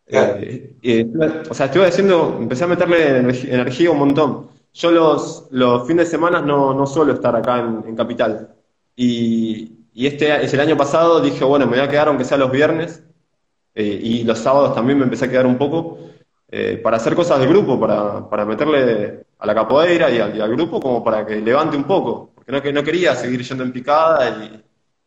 [0.09, 1.07] Eh,
[1.49, 4.49] o sea, estuve haciendo, empecé a meterle energía un montón.
[4.73, 8.55] Yo los, los fines de semana no, no suelo estar acá en, Capital.
[8.95, 12.37] Y, y, este es el año pasado dije, bueno, me voy a quedar aunque sea
[12.37, 13.03] los viernes.
[13.75, 15.99] Eh, y los sábados también me empecé a quedar un poco
[16.49, 20.79] eh, para hacer cosas de grupo, para, para meterle a la capoeira y al, grupo
[20.79, 22.31] como para que levante un poco.
[22.33, 24.63] Porque no, no quería seguir yendo en picada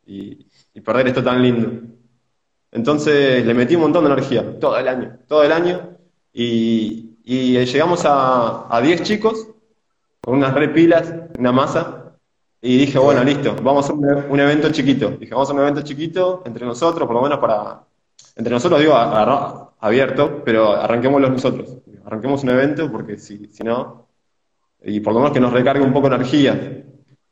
[0.07, 1.71] y, y perder esto tan lindo.
[2.73, 5.97] Entonces le metí un montón de energía, todo el año, todo el año.
[6.33, 9.51] Y, llegamos a 10 chicos
[10.21, 12.15] con unas repilas, una masa.
[12.63, 15.11] Y dije, bueno, listo, vamos a hacer un, evento chiquito.
[15.11, 17.85] Dije, vamos a hacer un evento chiquito entre nosotros, por lo menos para.
[18.37, 21.79] Entre nosotros, digo, abierto, pero arranquémoslo nosotros.
[22.05, 24.07] Arranquemos un evento porque si, si no.
[24.83, 26.85] Y por lo menos que nos recargue un poco de energía.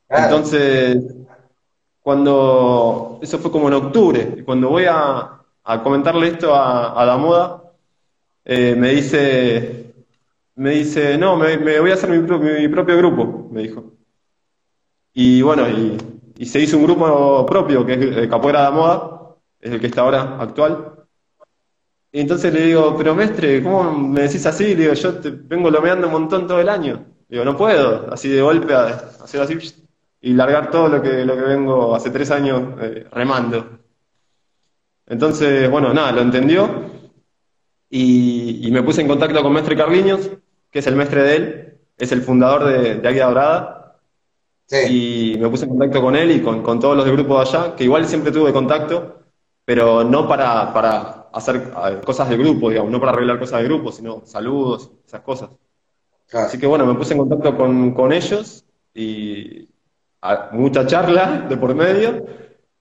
[0.09, 0.97] Entonces,
[2.01, 5.35] cuando, eso fue como en octubre, y cuando voy a,
[5.83, 7.63] comentarle esto a, la moda,
[8.45, 9.93] eh, me dice,
[10.55, 13.93] me dice, no, me, voy a hacer mi, propio grupo, me dijo.
[15.13, 19.71] Y bueno, y, se hizo un grupo propio, que es el Capoeira de Moda, es
[19.71, 20.93] el que está ahora actual.
[22.11, 24.75] Y entonces le digo, pero mestre, ¿cómo me decís así?
[24.75, 27.05] Le digo, yo te vengo lomeando un montón todo el año.
[27.27, 29.57] Le digo, no puedo, así de golpe, hacer así,
[30.21, 33.79] y largar todo lo que, lo que vengo hace tres años eh, remando.
[35.07, 36.85] Entonces, bueno, nada, lo entendió
[37.89, 40.29] y, me puse en contacto con Mestre Carliños,
[40.69, 43.99] que es el mestre de él, es el fundador de, de Águila Dorada.
[44.87, 47.41] y me puse en contacto con él y con, con, todos los del grupo de
[47.41, 49.23] allá, que igual siempre tuve contacto,
[49.65, 51.71] pero no para, para hacer
[52.05, 55.49] cosas del grupo, digamos, no para arreglar cosas del grupo, sino saludos, esas cosas.
[56.31, 59.68] Así que bueno, me puse en contacto con, con ellos y
[60.51, 62.25] mucha charla de por medio.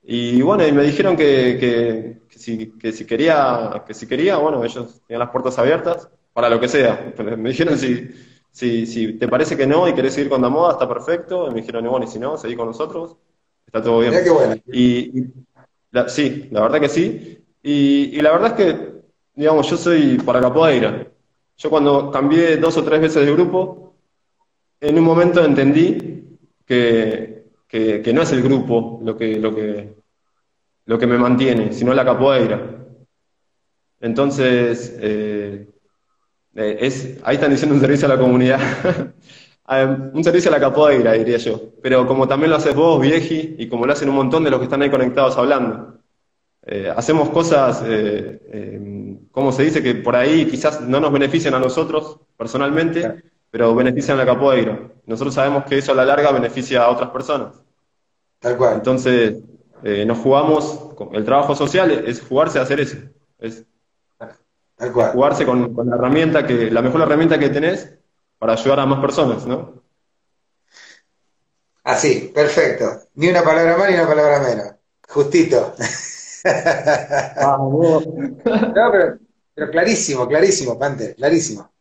[0.03, 4.37] Y bueno, y me dijeron que, que, que, si, que, si, quería, que si quería,
[4.37, 7.12] bueno, ellos tenían las puertas abiertas para lo que sea.
[7.37, 8.09] Me dijeron si,
[8.51, 11.46] si, si te parece que no y querés seguir con la moda, está perfecto.
[11.46, 13.16] Y me dijeron, bueno, y si no, seguí con nosotros,
[13.66, 14.14] está todo bien.
[14.72, 15.24] Y,
[16.07, 17.44] sí, la verdad que sí.
[17.62, 18.92] Y, y, la verdad es que,
[19.35, 21.07] digamos, yo soy para capoeira.
[21.59, 23.94] Yo cuando cambié dos o tres veces de grupo,
[24.81, 26.27] en un momento entendí
[26.68, 29.94] que, que, no es el grupo lo que, lo, que,
[30.85, 32.61] lo que me mantiene, sino la capoeira.
[34.00, 35.66] Entonces, eh,
[36.54, 38.61] eh, es, ahí están diciendo un servicio a la comunidad.
[40.12, 41.72] un servicio a la capoeira, diría yo.
[41.83, 44.61] Pero como también lo haces vos, Vieji, y como lo hacen un montón de los
[44.61, 45.98] que están ahí conectados hablando.
[46.66, 51.59] Eh, hacemos cosas, eh, como se dice, que por ahí quizás no nos benefician a
[51.61, 54.90] nosotros personalmente, pero benefician a la capoeira.
[55.06, 57.54] Nosotros sabemos que eso a la larga beneficia a otras personas.
[58.40, 58.74] Tal cual.
[58.74, 59.38] Entonces,
[59.82, 62.98] nos jugamos, el trabajo social es jugarse a hacer eso.
[63.38, 63.64] Es
[64.78, 67.92] Jugarse con, la herramienta que, la mejor herramienta que tenés
[68.38, 69.82] para ayudar a más personas, ¿no?
[71.82, 72.84] Así, perfecto.
[73.14, 74.74] Ni una palabra más ni una palabra menos.
[75.08, 75.74] Justito.
[76.44, 78.02] Ah, no,
[78.92, 81.72] pero, clarísimo, clarísimo, Pante, clarísimo.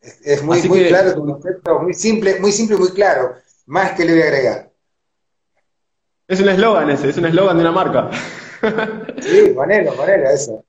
[0.00, 3.34] Es, muy, muy claro tu concepto, muy simple, muy simple y muy claro.
[3.66, 4.70] Más que le voy a agregar.
[6.26, 8.10] Es un eslogan ese, es un eslogan de una marca.
[9.20, 10.64] sí, ponelo, ponelo, eso.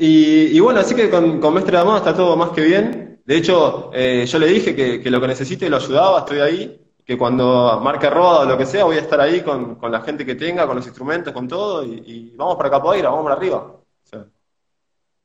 [0.00, 3.20] Y, bueno, así que con, con Mestre de Moda está todo más que bien.
[3.24, 6.80] De hecho, eh, yo le dije que, lo que necesite lo ayudaba, estoy ahí.
[7.04, 10.24] Que cuando marque roda o lo que sea, voy a estar ahí con, la gente
[10.24, 11.84] que tenga, con los instrumentos, con todo.
[11.84, 13.77] Y, vamos para Capoeira, vamos para arriba.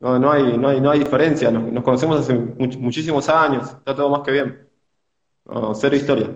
[0.03, 1.49] No, no, hay, no, hay, no hay diferencia.
[1.49, 3.69] Nos, conocemos hace muchísimos años.
[3.69, 4.69] Está todo más que bien.
[5.75, 6.29] Cero historia.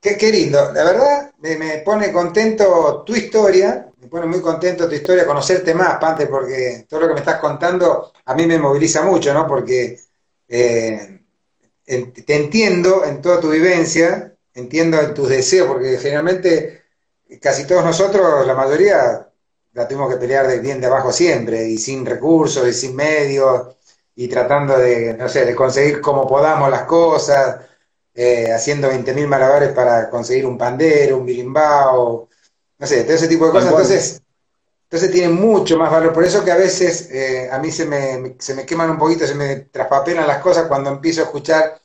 [0.00, 0.58] Qué, qué, lindo.
[0.72, 5.74] La verdad, me, me pone contento tu historia me pone muy contento tu historia, conocerte
[5.74, 9.46] más, Pante, porque todo lo que me estás contando a mí me moviliza mucho, ¿no?
[9.46, 9.98] Porque
[10.48, 11.20] eh,
[11.84, 16.84] te entiendo en toda tu vivencia, entiendo en tus deseos, porque generalmente
[17.40, 19.27] casi todos nosotros, la mayoría,
[19.78, 23.76] la tuvimos que pelear de bien de abajo siempre, y sin recursos, y sin medios,
[24.16, 27.60] y tratando de, no sé, de conseguir como podamos las cosas,
[28.12, 32.28] eh, haciendo 20.000 malabares para conseguir un pandero, un birimbao,
[32.76, 33.70] no sé, todo ese tipo de cosas.
[33.70, 34.22] Entonces,
[34.82, 36.12] entonces tiene mucho más valor.
[36.12, 39.28] Por eso que a veces eh, a mí se me, se me queman un poquito,
[39.28, 41.80] se me traspapelan las cosas cuando empiezo a escuchar,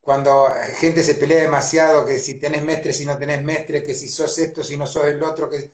[0.00, 4.08] cuando gente se pelea demasiado, que si tenés mestre, si no tenés mestre, que si
[4.08, 5.50] sos esto, si no sos el otro.
[5.50, 5.72] que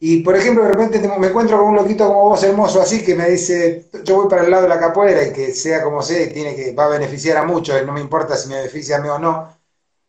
[0.00, 3.16] Y por ejemplo, de repente me encuentro con un loquito como vos, hermoso, así, que
[3.16, 6.32] me dice, yo voy para el lado de la capoeira y que sea como sea,
[6.32, 9.08] tiene que, va a beneficiar a muchos, no me importa si me beneficia a mí
[9.08, 9.52] o no.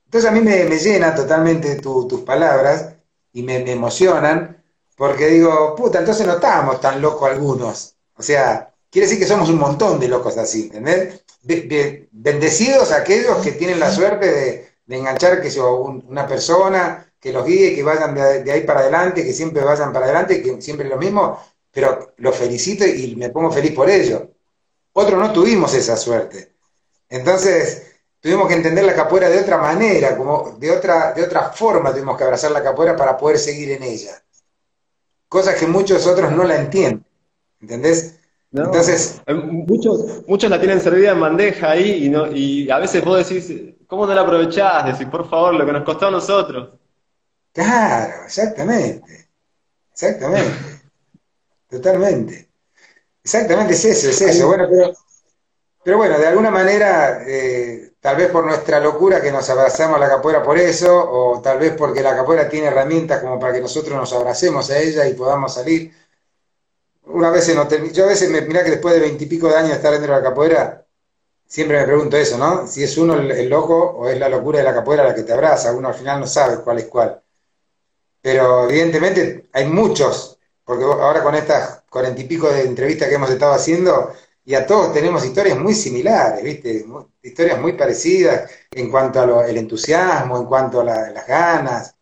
[0.05, 2.93] Entonces a mí me, me llena totalmente tus palabras
[3.33, 4.63] y me, emocionan,
[4.95, 7.95] porque digo, puta, entonces no estábamos tan locos algunos.
[8.15, 11.23] O sea, quiere decir que somos un montón de locos así, ¿entendés?
[12.11, 17.75] bendecidos aquellos que tienen la suerte de, enganchar que yo, una persona que los guíe,
[17.75, 20.97] que vayan de, ahí para adelante, que siempre vayan para adelante, que siempre es lo
[20.97, 21.39] mismo,
[21.71, 24.29] pero los felicito y me pongo feliz por ello.
[24.93, 26.53] Otros no tuvimos esa suerte.
[27.09, 27.87] Entonces,
[28.19, 32.17] tuvimos que entender la capoeira de otra manera, como de otra, de otra forma tuvimos
[32.17, 34.21] que abrazar la capoeira para poder seguir en ella.
[35.27, 37.05] Cosas que muchos otros no la entienden.
[37.61, 38.19] ¿Entendés?
[38.51, 39.21] Entonces.
[39.27, 43.75] Muchos, muchos la tienen servida en bandeja ahí y, no, y a veces vos decís,
[43.85, 44.85] ¿cómo no la aprovechás?
[44.85, 46.69] Decís, por favor, lo que nos costó a nosotros.
[47.53, 49.29] Claro, exactamente.
[49.91, 50.81] Exactamente.
[51.69, 52.49] Totalmente.
[53.23, 54.47] Exactamente es eso, es eso.
[54.47, 54.93] Bueno, pero,
[55.83, 59.99] pero bueno, de alguna manera eh, tal vez por nuestra locura que nos abrazamos a
[59.99, 63.61] la capoeira por eso, o tal vez porque la capoeira tiene herramientas como para que
[63.61, 65.93] nosotros nos abracemos a ella y podamos salir.
[67.03, 69.75] Una vez no yo a veces me mirá que después de veintipico de años de
[69.75, 70.85] estar dentro de la capoeira,
[71.45, 72.67] siempre me pregunto eso, ¿no?
[72.67, 75.33] Si es uno el, loco o es la locura de la capoeira la que te
[75.33, 77.21] abraza, uno al final no sabe cuál es cuál.
[78.21, 83.29] Pero evidentemente hay muchos, porque ahora con estas cuarenta y pico de entrevistas que hemos
[83.29, 84.13] estado haciendo,
[84.45, 86.85] y a todos tenemos historias muy similares, ¿viste?
[87.21, 91.95] Historias muy parecidas en cuanto al entusiasmo, en cuanto a las ganas.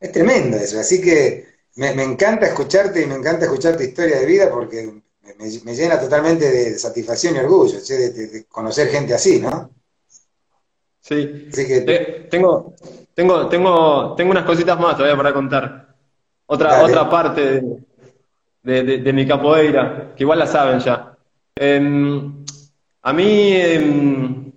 [0.00, 4.26] Es tremendo eso, así que me, encanta escucharte y me encanta escuchar tu historia de
[4.26, 5.00] vida porque
[5.38, 9.70] me, llena totalmente de satisfacción y orgullo de, conocer gente así, ¿no?
[11.00, 11.48] Sí.
[11.52, 12.74] Así que, tengo,
[13.20, 15.94] tengo, tengo, tengo unas cositas más todavía para contar.
[16.46, 17.62] Otra, otra parte
[18.62, 21.14] de, mi capoeira, que igual la saben ya.
[21.54, 22.44] Em,
[23.02, 24.52] a mí, em,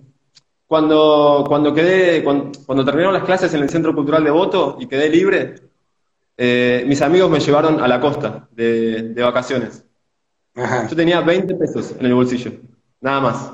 [0.65, 5.09] cuando, cuando quedé, cuando, terminaron las clases en el Centro Cultural de Voto y quedé
[5.09, 5.55] libre,
[6.37, 9.83] eh, mis amigos me llevaron a la costa de, vacaciones.
[10.55, 12.53] Yo tenía 20 pesos en el bolsillo,
[13.01, 13.51] nada más.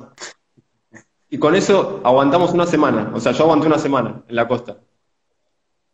[1.32, 4.78] Y con eso aguantamos una semana, o sea, yo aguanté una semana en la costa.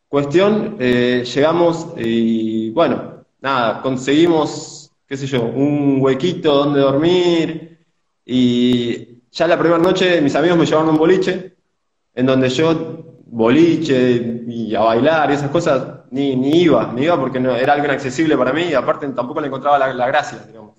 [0.07, 7.79] Cuestión, eh, llegamos y bueno, nada, conseguimos, qué sé yo, un huequito donde dormir
[8.23, 11.55] y ya la primera noche mis amigos me llevaron a un boliche,
[12.13, 17.19] en donde yo, boliche y a bailar y esas cosas, ni, ni iba, ni iba
[17.19, 20.75] porque no, era algo inaccesible para mí y aparte tampoco le encontraba la, gracia, digamos.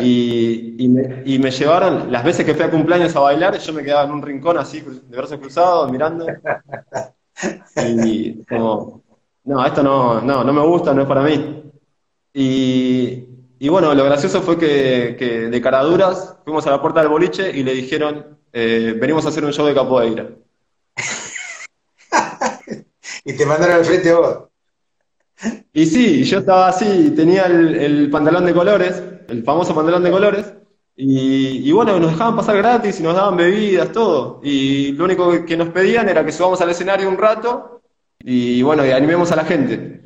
[0.00, 3.84] Y, me, y, me, llevaron, las veces que fui a cumpleaños a bailar, yo me
[3.84, 6.26] quedaba en un rincón así, de brazos cruzados, mirando.
[7.96, 9.02] Y como,
[9.44, 11.62] no, esto no, no, no me gusta, no es para mí.
[12.32, 13.24] Y,
[13.58, 17.56] y bueno, lo gracioso fue que, que, de caraduras fuimos a la puerta del boliche
[17.56, 20.28] y le dijeron, eh, venimos a hacer un show de capoeira.
[23.24, 24.38] y te mandaron al frente vos.
[25.72, 30.10] Y sí, yo estaba así, tenía el, el, pantalón de colores, el famoso pantalón de
[30.10, 30.54] colores,
[30.96, 34.40] y, y, bueno, nos dejaban pasar gratis y nos daban bebidas, todo.
[34.42, 37.82] Y lo único que nos pedían era que subamos al escenario un rato
[38.18, 40.02] y bueno, y animemos a la gente.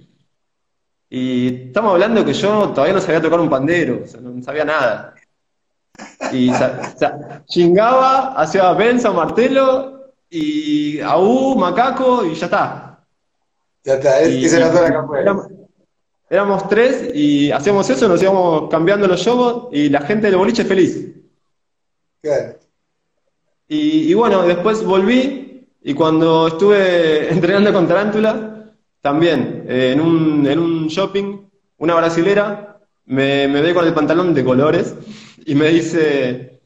[1.09, 4.64] Y estamos hablando que yo todavía no sabía tocar un pandero, o sea, no sabía
[4.64, 5.14] nada.
[6.32, 13.05] Y o sea, chingaba, hacía benza, martelo, y aú, macaco, y ya está.
[13.84, 15.36] Ya está, y, esa era toda la capoeira.
[16.31, 20.64] Éramos, tres y hacíamos eso, nos íbamos cambiando los shows y la gente del boliche
[20.64, 21.09] feliz.
[22.22, 22.57] Claro.
[23.66, 30.47] Y, y bueno, después volví y cuando estuve entrenando con Tarántula, también, eh, en, un,
[30.47, 31.39] en un shopping,
[31.78, 34.95] una brasilera me, me ve con el pantalón de colores
[35.45, 36.61] y me dice,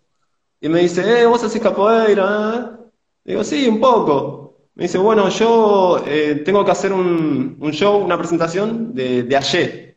[0.61, 2.91] y me dice, eh, vos haces capoeira, ¿eh?
[3.25, 4.44] Digo, sí, un poco.
[4.77, 9.37] Me dice, bueno, yo eh, tengo que hacer un, un, show, una presentación de, de
[9.37, 9.97] ayer.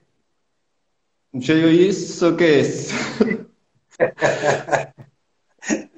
[1.32, 2.91] Yo digo, ¿y eso qué es?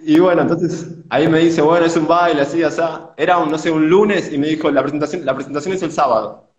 [0.02, 2.82] y bueno, entonces ahí me dice, bueno, es un baile, así, así.
[3.18, 5.92] Era, un, no sé, un lunes y me dijo, la presentación, la presentación es el
[5.92, 6.50] sábado.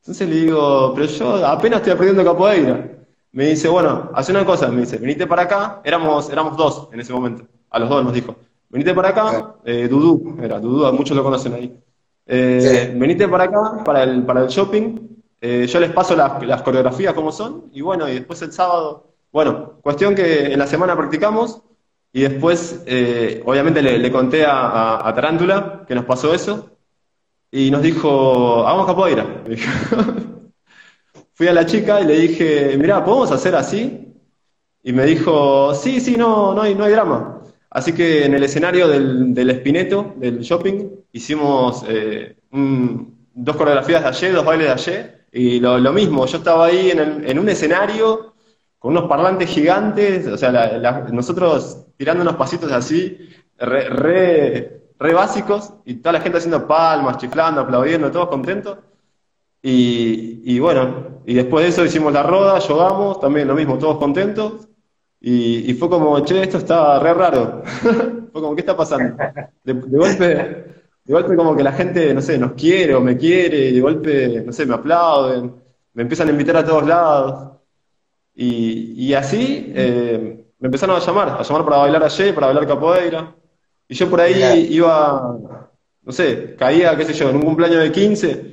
[0.00, 2.88] Entonces le digo, pero yo apenas estoy aprendiendo capoeira.
[3.32, 5.80] Me dice, bueno, hace una cosa, me dice, venite para acá.
[5.84, 8.36] Éramos, éramos dos en ese momento, a los dos nos dijo.
[8.72, 11.78] Venite para acá, eh, Dudú, era Dudú, muchos lo conocen ahí.
[12.26, 14.98] Eh, venite para acá, para el, para el shopping.
[15.40, 19.12] Eh, yo les paso las, las coreografías como son, y bueno, y después el sábado.
[19.30, 21.62] Bueno, cuestión que en la semana practicamos,
[22.12, 26.70] y después, eh, obviamente, le, conté a, Tarántula que nos pasó eso.
[27.50, 29.42] Y nos dijo, hagamos capoeira.
[31.34, 34.14] Fui a la chica y le dije, mirá, ¿podemos hacer así?
[34.82, 37.41] Y me dijo, sí, sí, no, no hay, no hay drama.
[37.74, 44.08] Así que en el escenario del, del Espineto, del shopping, hicimos eh, dos coreografías de
[44.08, 45.24] ayer, dos bailes de ayer.
[45.32, 48.34] Y lo, mismo, yo estaba ahí en, en un escenario
[48.78, 50.50] con unos parlantes gigantes, o sea,
[51.12, 53.16] nosotros tirando unos pasitos así,
[53.56, 58.78] re, re, básicos, y toda la gente haciendo palmas, chiflando, aplaudiendo, todos contentos.
[59.62, 63.96] Y, y, bueno, y después de eso hicimos la roda, jugamos, también lo mismo, todos
[63.96, 64.68] contentos.
[65.24, 67.62] Y, y fue como, che, esto está re raro.
[68.32, 69.16] fue como, ¿qué está pasando?
[69.62, 70.26] De, golpe,
[71.04, 73.80] de golpe como que la gente, no sé, nos quiere o me quiere, y de
[73.80, 75.54] golpe, no sé, me aplauden,
[75.94, 77.52] me empiezan a invitar a todos lados.
[78.34, 83.32] Y, así eh, me empezaron a llamar, a llamar para bailar ayer, para bailar capoeira.
[83.88, 85.38] Y yo por ahí iba,
[86.02, 88.46] no sé, caía, qué sé yo, en un cumpleaños de 15,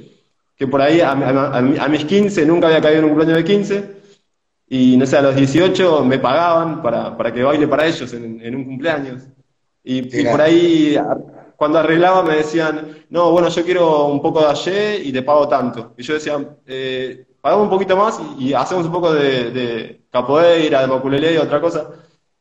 [0.56, 1.16] que por ahí a,
[1.90, 3.99] mis 15 nunca había caído en un cumpleaños de 15.
[4.72, 8.56] Y no sé, a los 18 me pagaban para, para que baile para ellos en,
[8.56, 9.24] un cumpleaños.
[9.84, 10.96] Y, por ahí,
[11.56, 15.48] cuando arreglaba, me decían, no, bueno, yo quiero un poco de ayer y te pago
[15.48, 15.96] tanto.
[15.98, 20.88] Y yo decía, eh, pagamos un poquito más y, hacemos un poco de, capoeira, de
[20.88, 21.90] maculelé y otra cosa.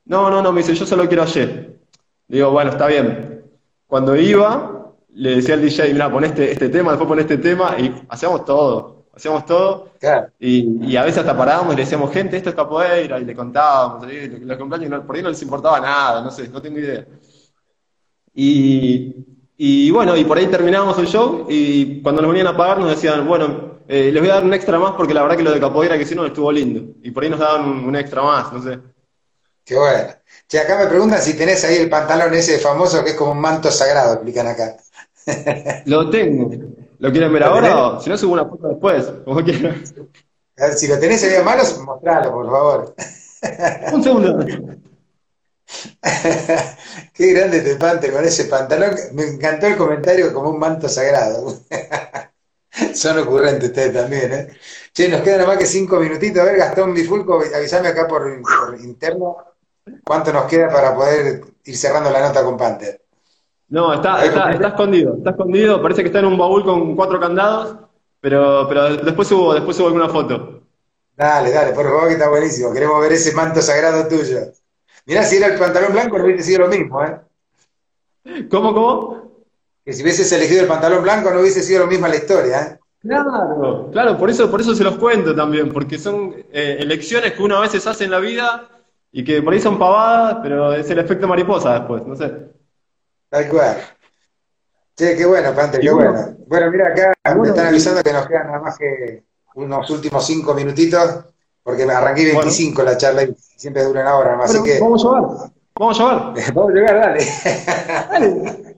[0.05, 1.79] No, no, no, me dice, yo solo quiero ayer.
[2.27, 3.43] Digo, bueno, está bien.
[3.87, 7.75] Cuando iba, le decía al DJ, mira, pon este, este tema, después pon este tema,
[7.79, 9.91] y hacíamos todo, hacíamos todo.
[10.39, 14.07] Y, a veces hasta parábamos y le decíamos, gente, esto es capoeira, y le contábamos,
[14.07, 17.05] los cumpleaños, por ahí no les importaba nada, no sé, no tengo idea.
[18.35, 22.79] Y, y bueno, y por ahí terminábamos el show, y cuando nos venían a pagar
[22.79, 25.43] nos decían, bueno, eh, les voy a dar un extra más porque la verdad que
[25.43, 26.95] lo de capoeira que hicieron estuvo lindo.
[27.03, 28.79] Y por ahí nos daban un, extra más, no sé.
[29.65, 30.09] Qué bueno.
[30.47, 33.41] Che, acá me preguntan si tenés ahí el pantalón ese famoso que es como un
[33.41, 34.77] manto sagrado, explican acá.
[35.87, 36.51] Lo tengo.
[36.99, 39.11] ¿Lo quieren ver ¿Lo ahora o si no subo una foto después?
[39.25, 39.83] Como quieran.
[40.57, 42.95] A ver, si lo tenés en malo, mostralo, por favor.
[43.93, 44.39] Un segundo.
[47.15, 48.95] Qué grande te pante con ese pantalón.
[49.13, 51.55] Me encantó el comentario como un manto sagrado.
[52.95, 54.49] Son ocurrentes ustedes también, ¿eh?
[54.93, 56.43] Che, nos quedan nada más que cinco minutitos.
[56.43, 59.37] A ver, Gastón Bifulco, avísame acá por, por interno
[60.05, 63.01] cuánto nos queda para poder ir cerrando la nota con Panther.
[63.69, 65.17] No, está, está, está escondido.
[65.19, 65.83] Está escondido.
[65.83, 67.77] Parece que está en un baúl con cuatro candados.
[68.21, 70.63] Pero, pero después subo, después subo alguna foto.
[71.17, 72.73] Dale, dale, por favor, que está buenísimo.
[72.73, 74.39] Queremos ver ese manto sagrado tuyo.
[75.07, 78.47] Mirá, si era el pantalón blanco, no hubiese sido lo mismo, ¿eh?
[78.51, 79.31] ¿Cómo, cómo?
[79.85, 82.79] Que si hubieses elegido el pantalón blanco, no hubiese sido lo mismo la historia, ¿eh?
[83.01, 87.43] Claro, claro, por eso, por eso se los cuento también, porque son eh, elecciones que
[87.43, 88.69] uno a veces hace en la vida
[89.13, 92.33] y que por ahí son pavadas, pero es el efecto mariposa después, no sé.
[93.29, 93.77] Tal cual.
[94.97, 96.37] Che, qué bueno, Panther, Y qué bueno, bueno.
[96.47, 99.25] Bueno, mira, acá me están avisando que nos quedan nada más que
[99.55, 101.25] unos últimos cinco minutitos,
[101.63, 102.41] porque me arranqué Bueno.
[102.41, 106.01] 25 la charla y siempre dura una hora, así Bueno, que vamos a llevar, vamos
[106.01, 106.35] a llevar.
[106.55, 107.27] vamos a llegar, dale.
[108.11, 108.65] Dale.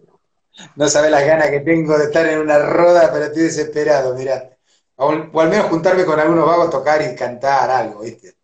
[0.77, 4.51] No sabes las ganas que tengo de estar en una roda, pero estoy desesperado, mira.
[4.97, 8.35] O, o al menos juntarme con algunos vagos, tocar y cantar algo, ¿viste?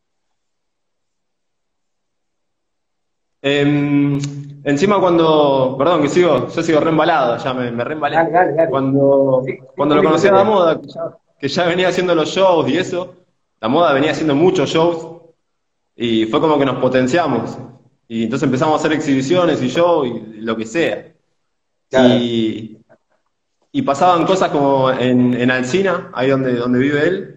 [3.48, 4.18] Em,
[4.64, 8.16] encima cuando, perdón que sigo, yo sigo re embalado, ya me, me re embalé.
[8.16, 8.70] Dale, dale, dale.
[8.70, 12.28] Cuando, Sí, cuando lo conocí a la moda, que ya, que ya venía haciendo los
[12.28, 13.14] shows y eso,
[13.60, 15.22] la moda venía haciendo muchos shows
[15.94, 17.56] y fue como que nos potenciamos.
[18.08, 21.12] Y entonces empezamos a hacer exhibiciones y shows y lo que sea.
[21.88, 22.14] Claro.
[22.14, 22.78] Y,
[23.70, 27.35] y pasaban cosas como en, en Alsina, ahí donde, donde vive él,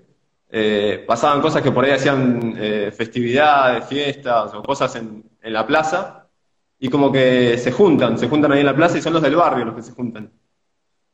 [0.50, 5.66] eh, pasaban cosas que por ahí hacían eh, festividades, fiestas o cosas en, en la
[5.66, 6.28] plaza,
[6.80, 9.36] y como que se juntan, se juntan ahí en la plaza y son los del
[9.36, 10.32] barrio los que se juntan.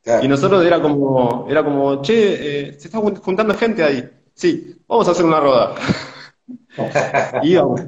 [0.04, 0.24] Claro.
[0.24, 4.08] Y nosotros era como, era como, che, eh, se está jun- juntando gente ahí.
[4.34, 5.74] Sí, vamos a hacer una roda.
[7.42, 7.82] Y íbamos.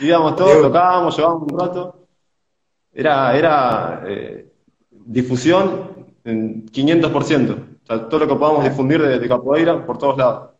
[0.00, 2.06] Íbamos todos, tocábamos, llevábamos un rato.
[2.92, 4.52] Era, era eh,
[4.90, 7.50] difusión en 500%.
[7.82, 10.50] O sea, todo lo que podamos difundir de, de capoeira por todos lados.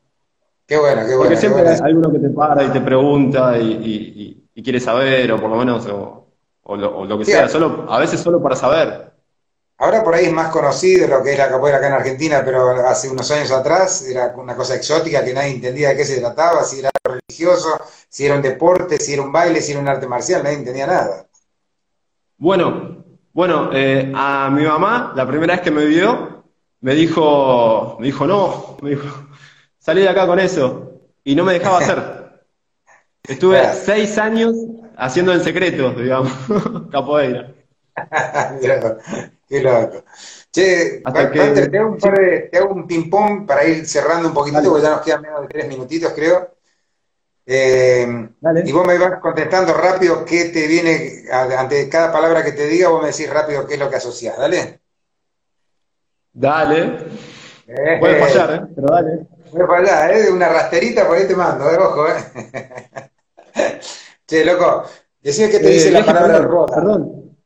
[0.72, 3.72] Qué bueno, qué bueno, Porque siempre hay uno que te para y te pregunta y,
[3.72, 6.28] y- y- y quiere saber, o por lo menos, o,
[6.62, 9.12] o lo, o lo que Sí, sea, solo, a veces solo para saber.
[9.76, 12.70] Ahora por ahí es más conocido lo que es la capoeira acá en Argentina, pero
[12.88, 16.64] hace unos años atrás era una cosa exótica que nadie entendía de qué se trataba,
[16.64, 19.88] si era algo religioso, si era un deporte, si era un baile, si era un
[19.88, 21.26] arte marcial, nadie entendía nada.
[22.38, 26.44] Bueno, bueno, eh, a mi mamá, la primera vez que me vio,
[26.80, 29.06] me dijo, me dijo, no, me dijo,
[29.82, 30.92] salí de acá con eso.
[31.24, 32.22] Y no me dejaba hacer.
[33.24, 33.78] Estuve Claro.
[33.84, 34.54] seis años
[34.96, 36.32] haciendo en secreto, digamos,
[36.92, 37.52] capoeira.
[39.48, 40.04] Qué loco.
[40.50, 44.28] Che, Hasta que- te hago un par de, te hago un ping-pong para ir cerrando
[44.28, 44.70] un poquitito, Dale.
[44.70, 46.56] porque ya nos quedan menos de tres minutitos, creo.
[47.44, 48.62] Eh, Dale.
[48.64, 52.88] y vos me vas contestando rápido qué te viene, ante cada palabra que te diga,
[52.88, 54.80] vos me decís rápido qué es lo que asociás, ¿dale?
[56.32, 56.96] Dale,
[57.66, 58.72] Eh, puede fallar, ¿eh?
[58.74, 59.26] Pero dale.
[59.52, 60.30] Voy para allá, ¿eh?
[60.30, 61.76] Una rasterita por ahí te mando, ¿eh?
[61.78, 63.10] Ojo, ¿eh?
[64.26, 64.84] Che, loco,
[65.20, 66.76] decime qué te Eh, dice la Vicky, palabra perdón, roda.
[66.76, 67.36] Perdón,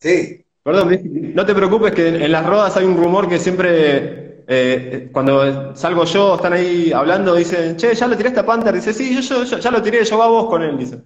[0.00, 1.00] Sí, perdón,
[1.34, 5.74] no te preocupes que en, en las rodas hay un rumor que siempre, eh, cuando
[5.76, 8.74] salgo yo, están ahí hablando, dicen, che, ¿ya lo tiraste a Panther?
[8.74, 11.00] Dice, sí, yo, yo- yo- ya lo tiré, yo va a vos con él, dice.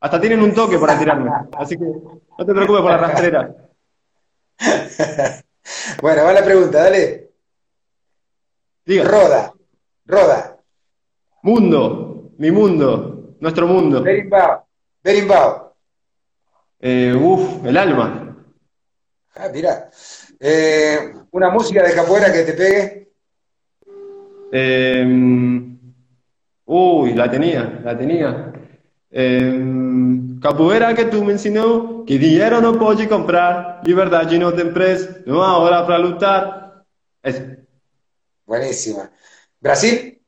[0.00, 1.30] Hasta tienen un toque para tirarme.
[1.58, 3.54] Así que no te preocupes por la rastrera.
[6.02, 7.30] bueno, va la pregunta, dale.
[8.86, 9.52] Diga, Roda,
[10.08, 10.58] roda,
[11.42, 14.02] mundo, mi mundo, nuestro mundo.
[14.02, 14.64] berimbau,
[15.04, 15.74] berimbau.
[16.80, 18.36] Eh, uf, el alma.
[19.34, 19.90] Ah, mirá.
[20.40, 23.08] Eh, una música de capoeira que te pegue.
[24.50, 25.04] Eh,
[26.64, 28.52] uy, la tenía, la tenía.
[29.10, 29.64] Eh,
[30.40, 35.42] capoeira que tú me enseñó, que dinero no puedes comprar, liberdade no tem preço, não
[35.42, 36.84] há hora para lutar.
[37.22, 37.58] Ese.
[38.46, 39.10] Buenísima.
[39.60, 40.20] Brasil,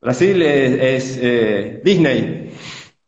[0.00, 2.52] Brasil es, es, eh, Disney,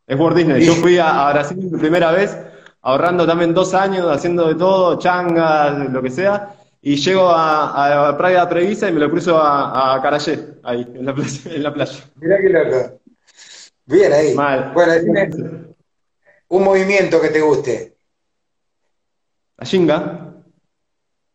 [0.06, 0.64] es Walt Disney.
[0.64, 2.36] Yo fui a, a Brasil por primera vez,
[2.82, 8.18] ahorrando también dos años, haciendo de todo, changas, lo que sea, y llego a, a
[8.18, 11.40] Praia Previsa y me lo cruzo a, a Carayé, ahí, en la playa.
[11.46, 12.04] En la playa.
[12.16, 13.00] mirá qué loco.
[13.86, 14.34] Bien ahí.
[14.34, 14.72] Mal.
[14.72, 15.30] Bueno, decime
[16.48, 17.96] un movimiento que te guste.
[19.58, 20.26] La Shinga,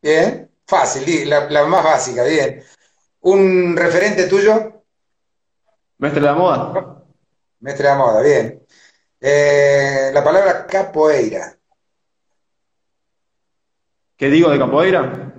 [0.01, 2.61] Bien, fácil, la, la más básica, bien.
[3.25, 4.83] Un referente tuyo,
[5.97, 7.03] Mestre de la Moda,
[7.59, 8.61] mestre de moda, bien.
[9.19, 11.57] Eh, la palabra capoeira,
[14.15, 15.33] ¿Qué digo de capoeira?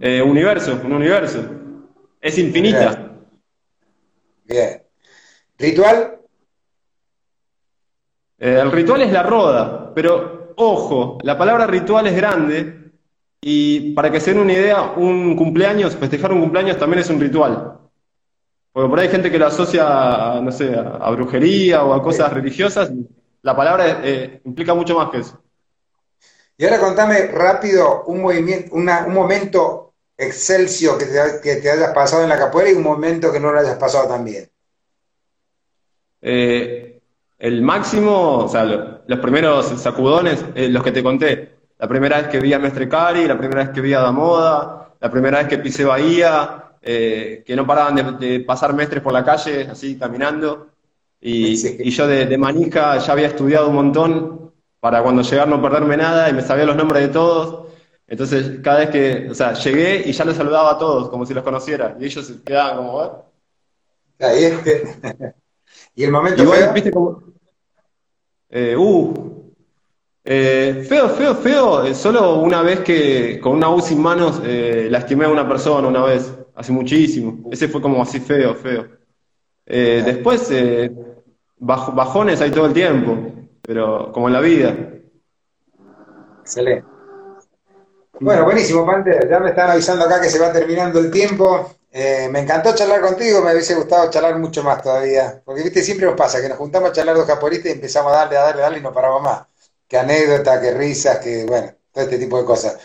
[0.00, 1.44] Eh, universo, un universo.
[2.22, 3.12] Es infinita.
[4.44, 4.82] Bien.
[5.58, 6.20] ¿Ritual?
[8.38, 12.83] Eh, el ritual es la roda, pero ojo, la palabra ritual es grande
[13.46, 17.20] y para que se den una idea, un cumpleaños, festejar un cumpleaños también es un
[17.20, 17.78] ritual.
[18.72, 22.02] Porque por ahí hay gente que lo asocia a, no sé, a, brujería o a
[22.02, 22.90] cosas religiosas.
[23.42, 25.42] La palabra eh, implica mucho más que eso.
[26.56, 32.22] Y ahora contame rápido un movimiento, un momento excelsio que te, que te hayas pasado
[32.22, 34.48] en la capoeira y un momento que no lo hayas pasado también.
[36.22, 36.98] Eh,
[37.38, 41.53] el máximo, o sea, los primeros sacudones, eh, los que te conté.
[41.78, 44.94] La primera vez que vi a Mestre Cari, la primera vez que vi a Damoda,
[45.00, 49.24] la primera vez que pisé Bahía, eh, que no paraban de, pasar mestres por la
[49.24, 50.68] calle, así caminando.
[51.20, 55.96] Y, yo de, de, manija ya había estudiado un montón para cuando llegar no perderme
[55.96, 57.72] nada y me sabía los nombres de todos.
[58.06, 61.32] Entonces, cada vez que, o sea, llegué y ya los saludaba a todos, como si
[61.32, 61.96] los conociera.
[61.98, 63.10] Y ellos se quedaban como, ¿ver?
[64.20, 64.58] Ahí
[65.94, 66.72] ¿Y el momento feo?
[66.72, 67.22] ¿viste como...
[68.50, 69.43] Eh, uh,
[70.24, 71.94] eh, feo, feo, feo.
[71.94, 76.04] Solo una vez que con una U sin manos eh, lastimé a una persona una
[76.04, 77.48] vez hace muchísimo.
[77.50, 78.86] Ese fue como así feo, feo.
[79.66, 80.90] Eh, después, eh,
[81.58, 83.16] bajones hay todo el tiempo,
[83.62, 84.76] pero como en la vida.
[86.40, 86.86] Excelente.
[88.20, 89.28] Bueno, buenísimo, Panther.
[89.28, 91.74] Ya me están avisando acá que se va terminando el tiempo.
[91.90, 95.40] Eh, me encantó charlar contigo, me hubiese gustado charlar mucho más todavía.
[95.44, 98.16] Porque, viste, siempre nos pasa que nos juntamos a charlar dos caporistas y empezamos a
[98.16, 99.46] darle, a darle, a darle y no paramos más.
[99.94, 102.76] Qué anécdota, qué risas, que, bueno, todo este tipo de cosas.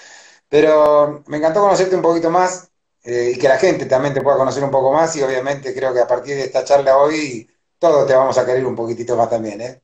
[0.47, 2.69] Pero me encantó conocerte un poquito más.
[3.03, 5.91] Eh, y que la gente también te pueda conocer un poco más y obviamente creo
[5.91, 7.49] que a partir de esta charla hoy
[7.79, 9.81] todos te vamos a querer un poquitito más también, ¿eh?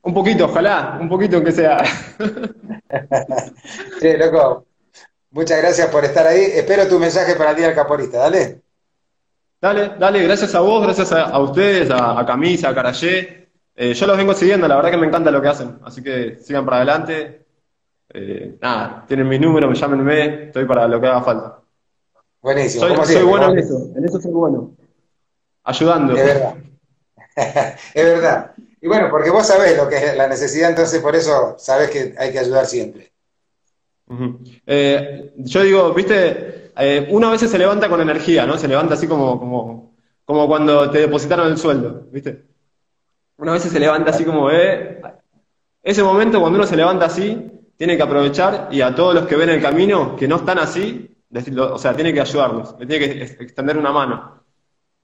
[0.00, 1.84] Un poquito, ojalá, un poquito aunque sea.
[4.00, 4.64] sí, loco.
[5.32, 6.52] Muchas gracias por estar ahí.
[6.54, 8.62] Espero tu mensaje para ti al caporista, dale.
[9.60, 13.45] Dale, dale, gracias a vos, gracias a, ustedes, a, Camisa, a Carayé.
[13.78, 16.38] Eh, yo los vengo siguiendo, la verdad que me encanta lo que hacen, así que
[16.40, 17.44] sigan para adelante.
[18.08, 21.60] Eh, nada, tienen mi número, me llámenme, estoy para lo que haga falta.
[22.40, 23.04] Buenísimo.
[23.04, 24.74] Soy, bueno en eso, en eso soy bueno.
[25.64, 26.16] Ayudando.
[26.16, 26.54] Es verdad.
[27.94, 28.52] es verdad.
[28.80, 32.14] Y bueno, porque vos sabés lo que es la necesidad, entonces por eso sabés que
[32.16, 33.12] hay que ayudar siempre.
[34.64, 38.56] Eh, yo digo, viste, eh, uno a veces se levanta con energía, ¿no?
[38.56, 42.55] Se levanta así como, como, como cuando te depositaron el sueldo, ¿viste?
[43.38, 45.02] Una vez se levanta así como, eh,
[45.82, 49.36] ese momento cuando uno se levanta así, tiene que aprovechar y a todos los que
[49.36, 51.14] ven el camino, que no están así,
[51.58, 54.42] o sea, tiene que ayudarlos, le tiene que extender una mano.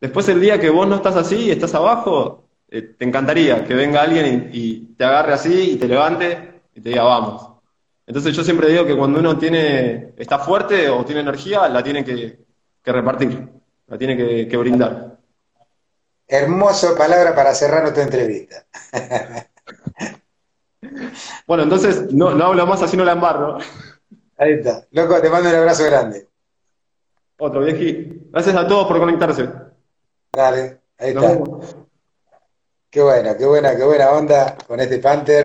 [0.00, 3.74] Después el día que vos no estás así y estás abajo, eh, te encantaría que
[3.74, 7.48] venga alguien y, te agarre así y te levante y te diga vamos.
[8.06, 12.04] Entonces yo siempre digo que cuando uno tiene, está fuerte o tiene energía, la tiene
[12.04, 12.38] que,
[12.84, 13.48] repartir,
[13.86, 15.18] la tiene que, que brindar.
[16.32, 18.64] Hermosa palabra para cerrar nuestra entrevista.
[21.46, 23.58] Bueno, entonces no, no hablo más así no la embarro.
[24.36, 24.84] Ahí está.
[24.90, 26.28] Loco, te mando un abrazo grande.
[27.38, 28.28] Otro, vieji.
[28.30, 29.48] Gracias a todos por conectarse.
[30.32, 31.38] Dale, ahí está.
[32.90, 35.40] Qué buena, qué buena, qué buena onda con este Panther.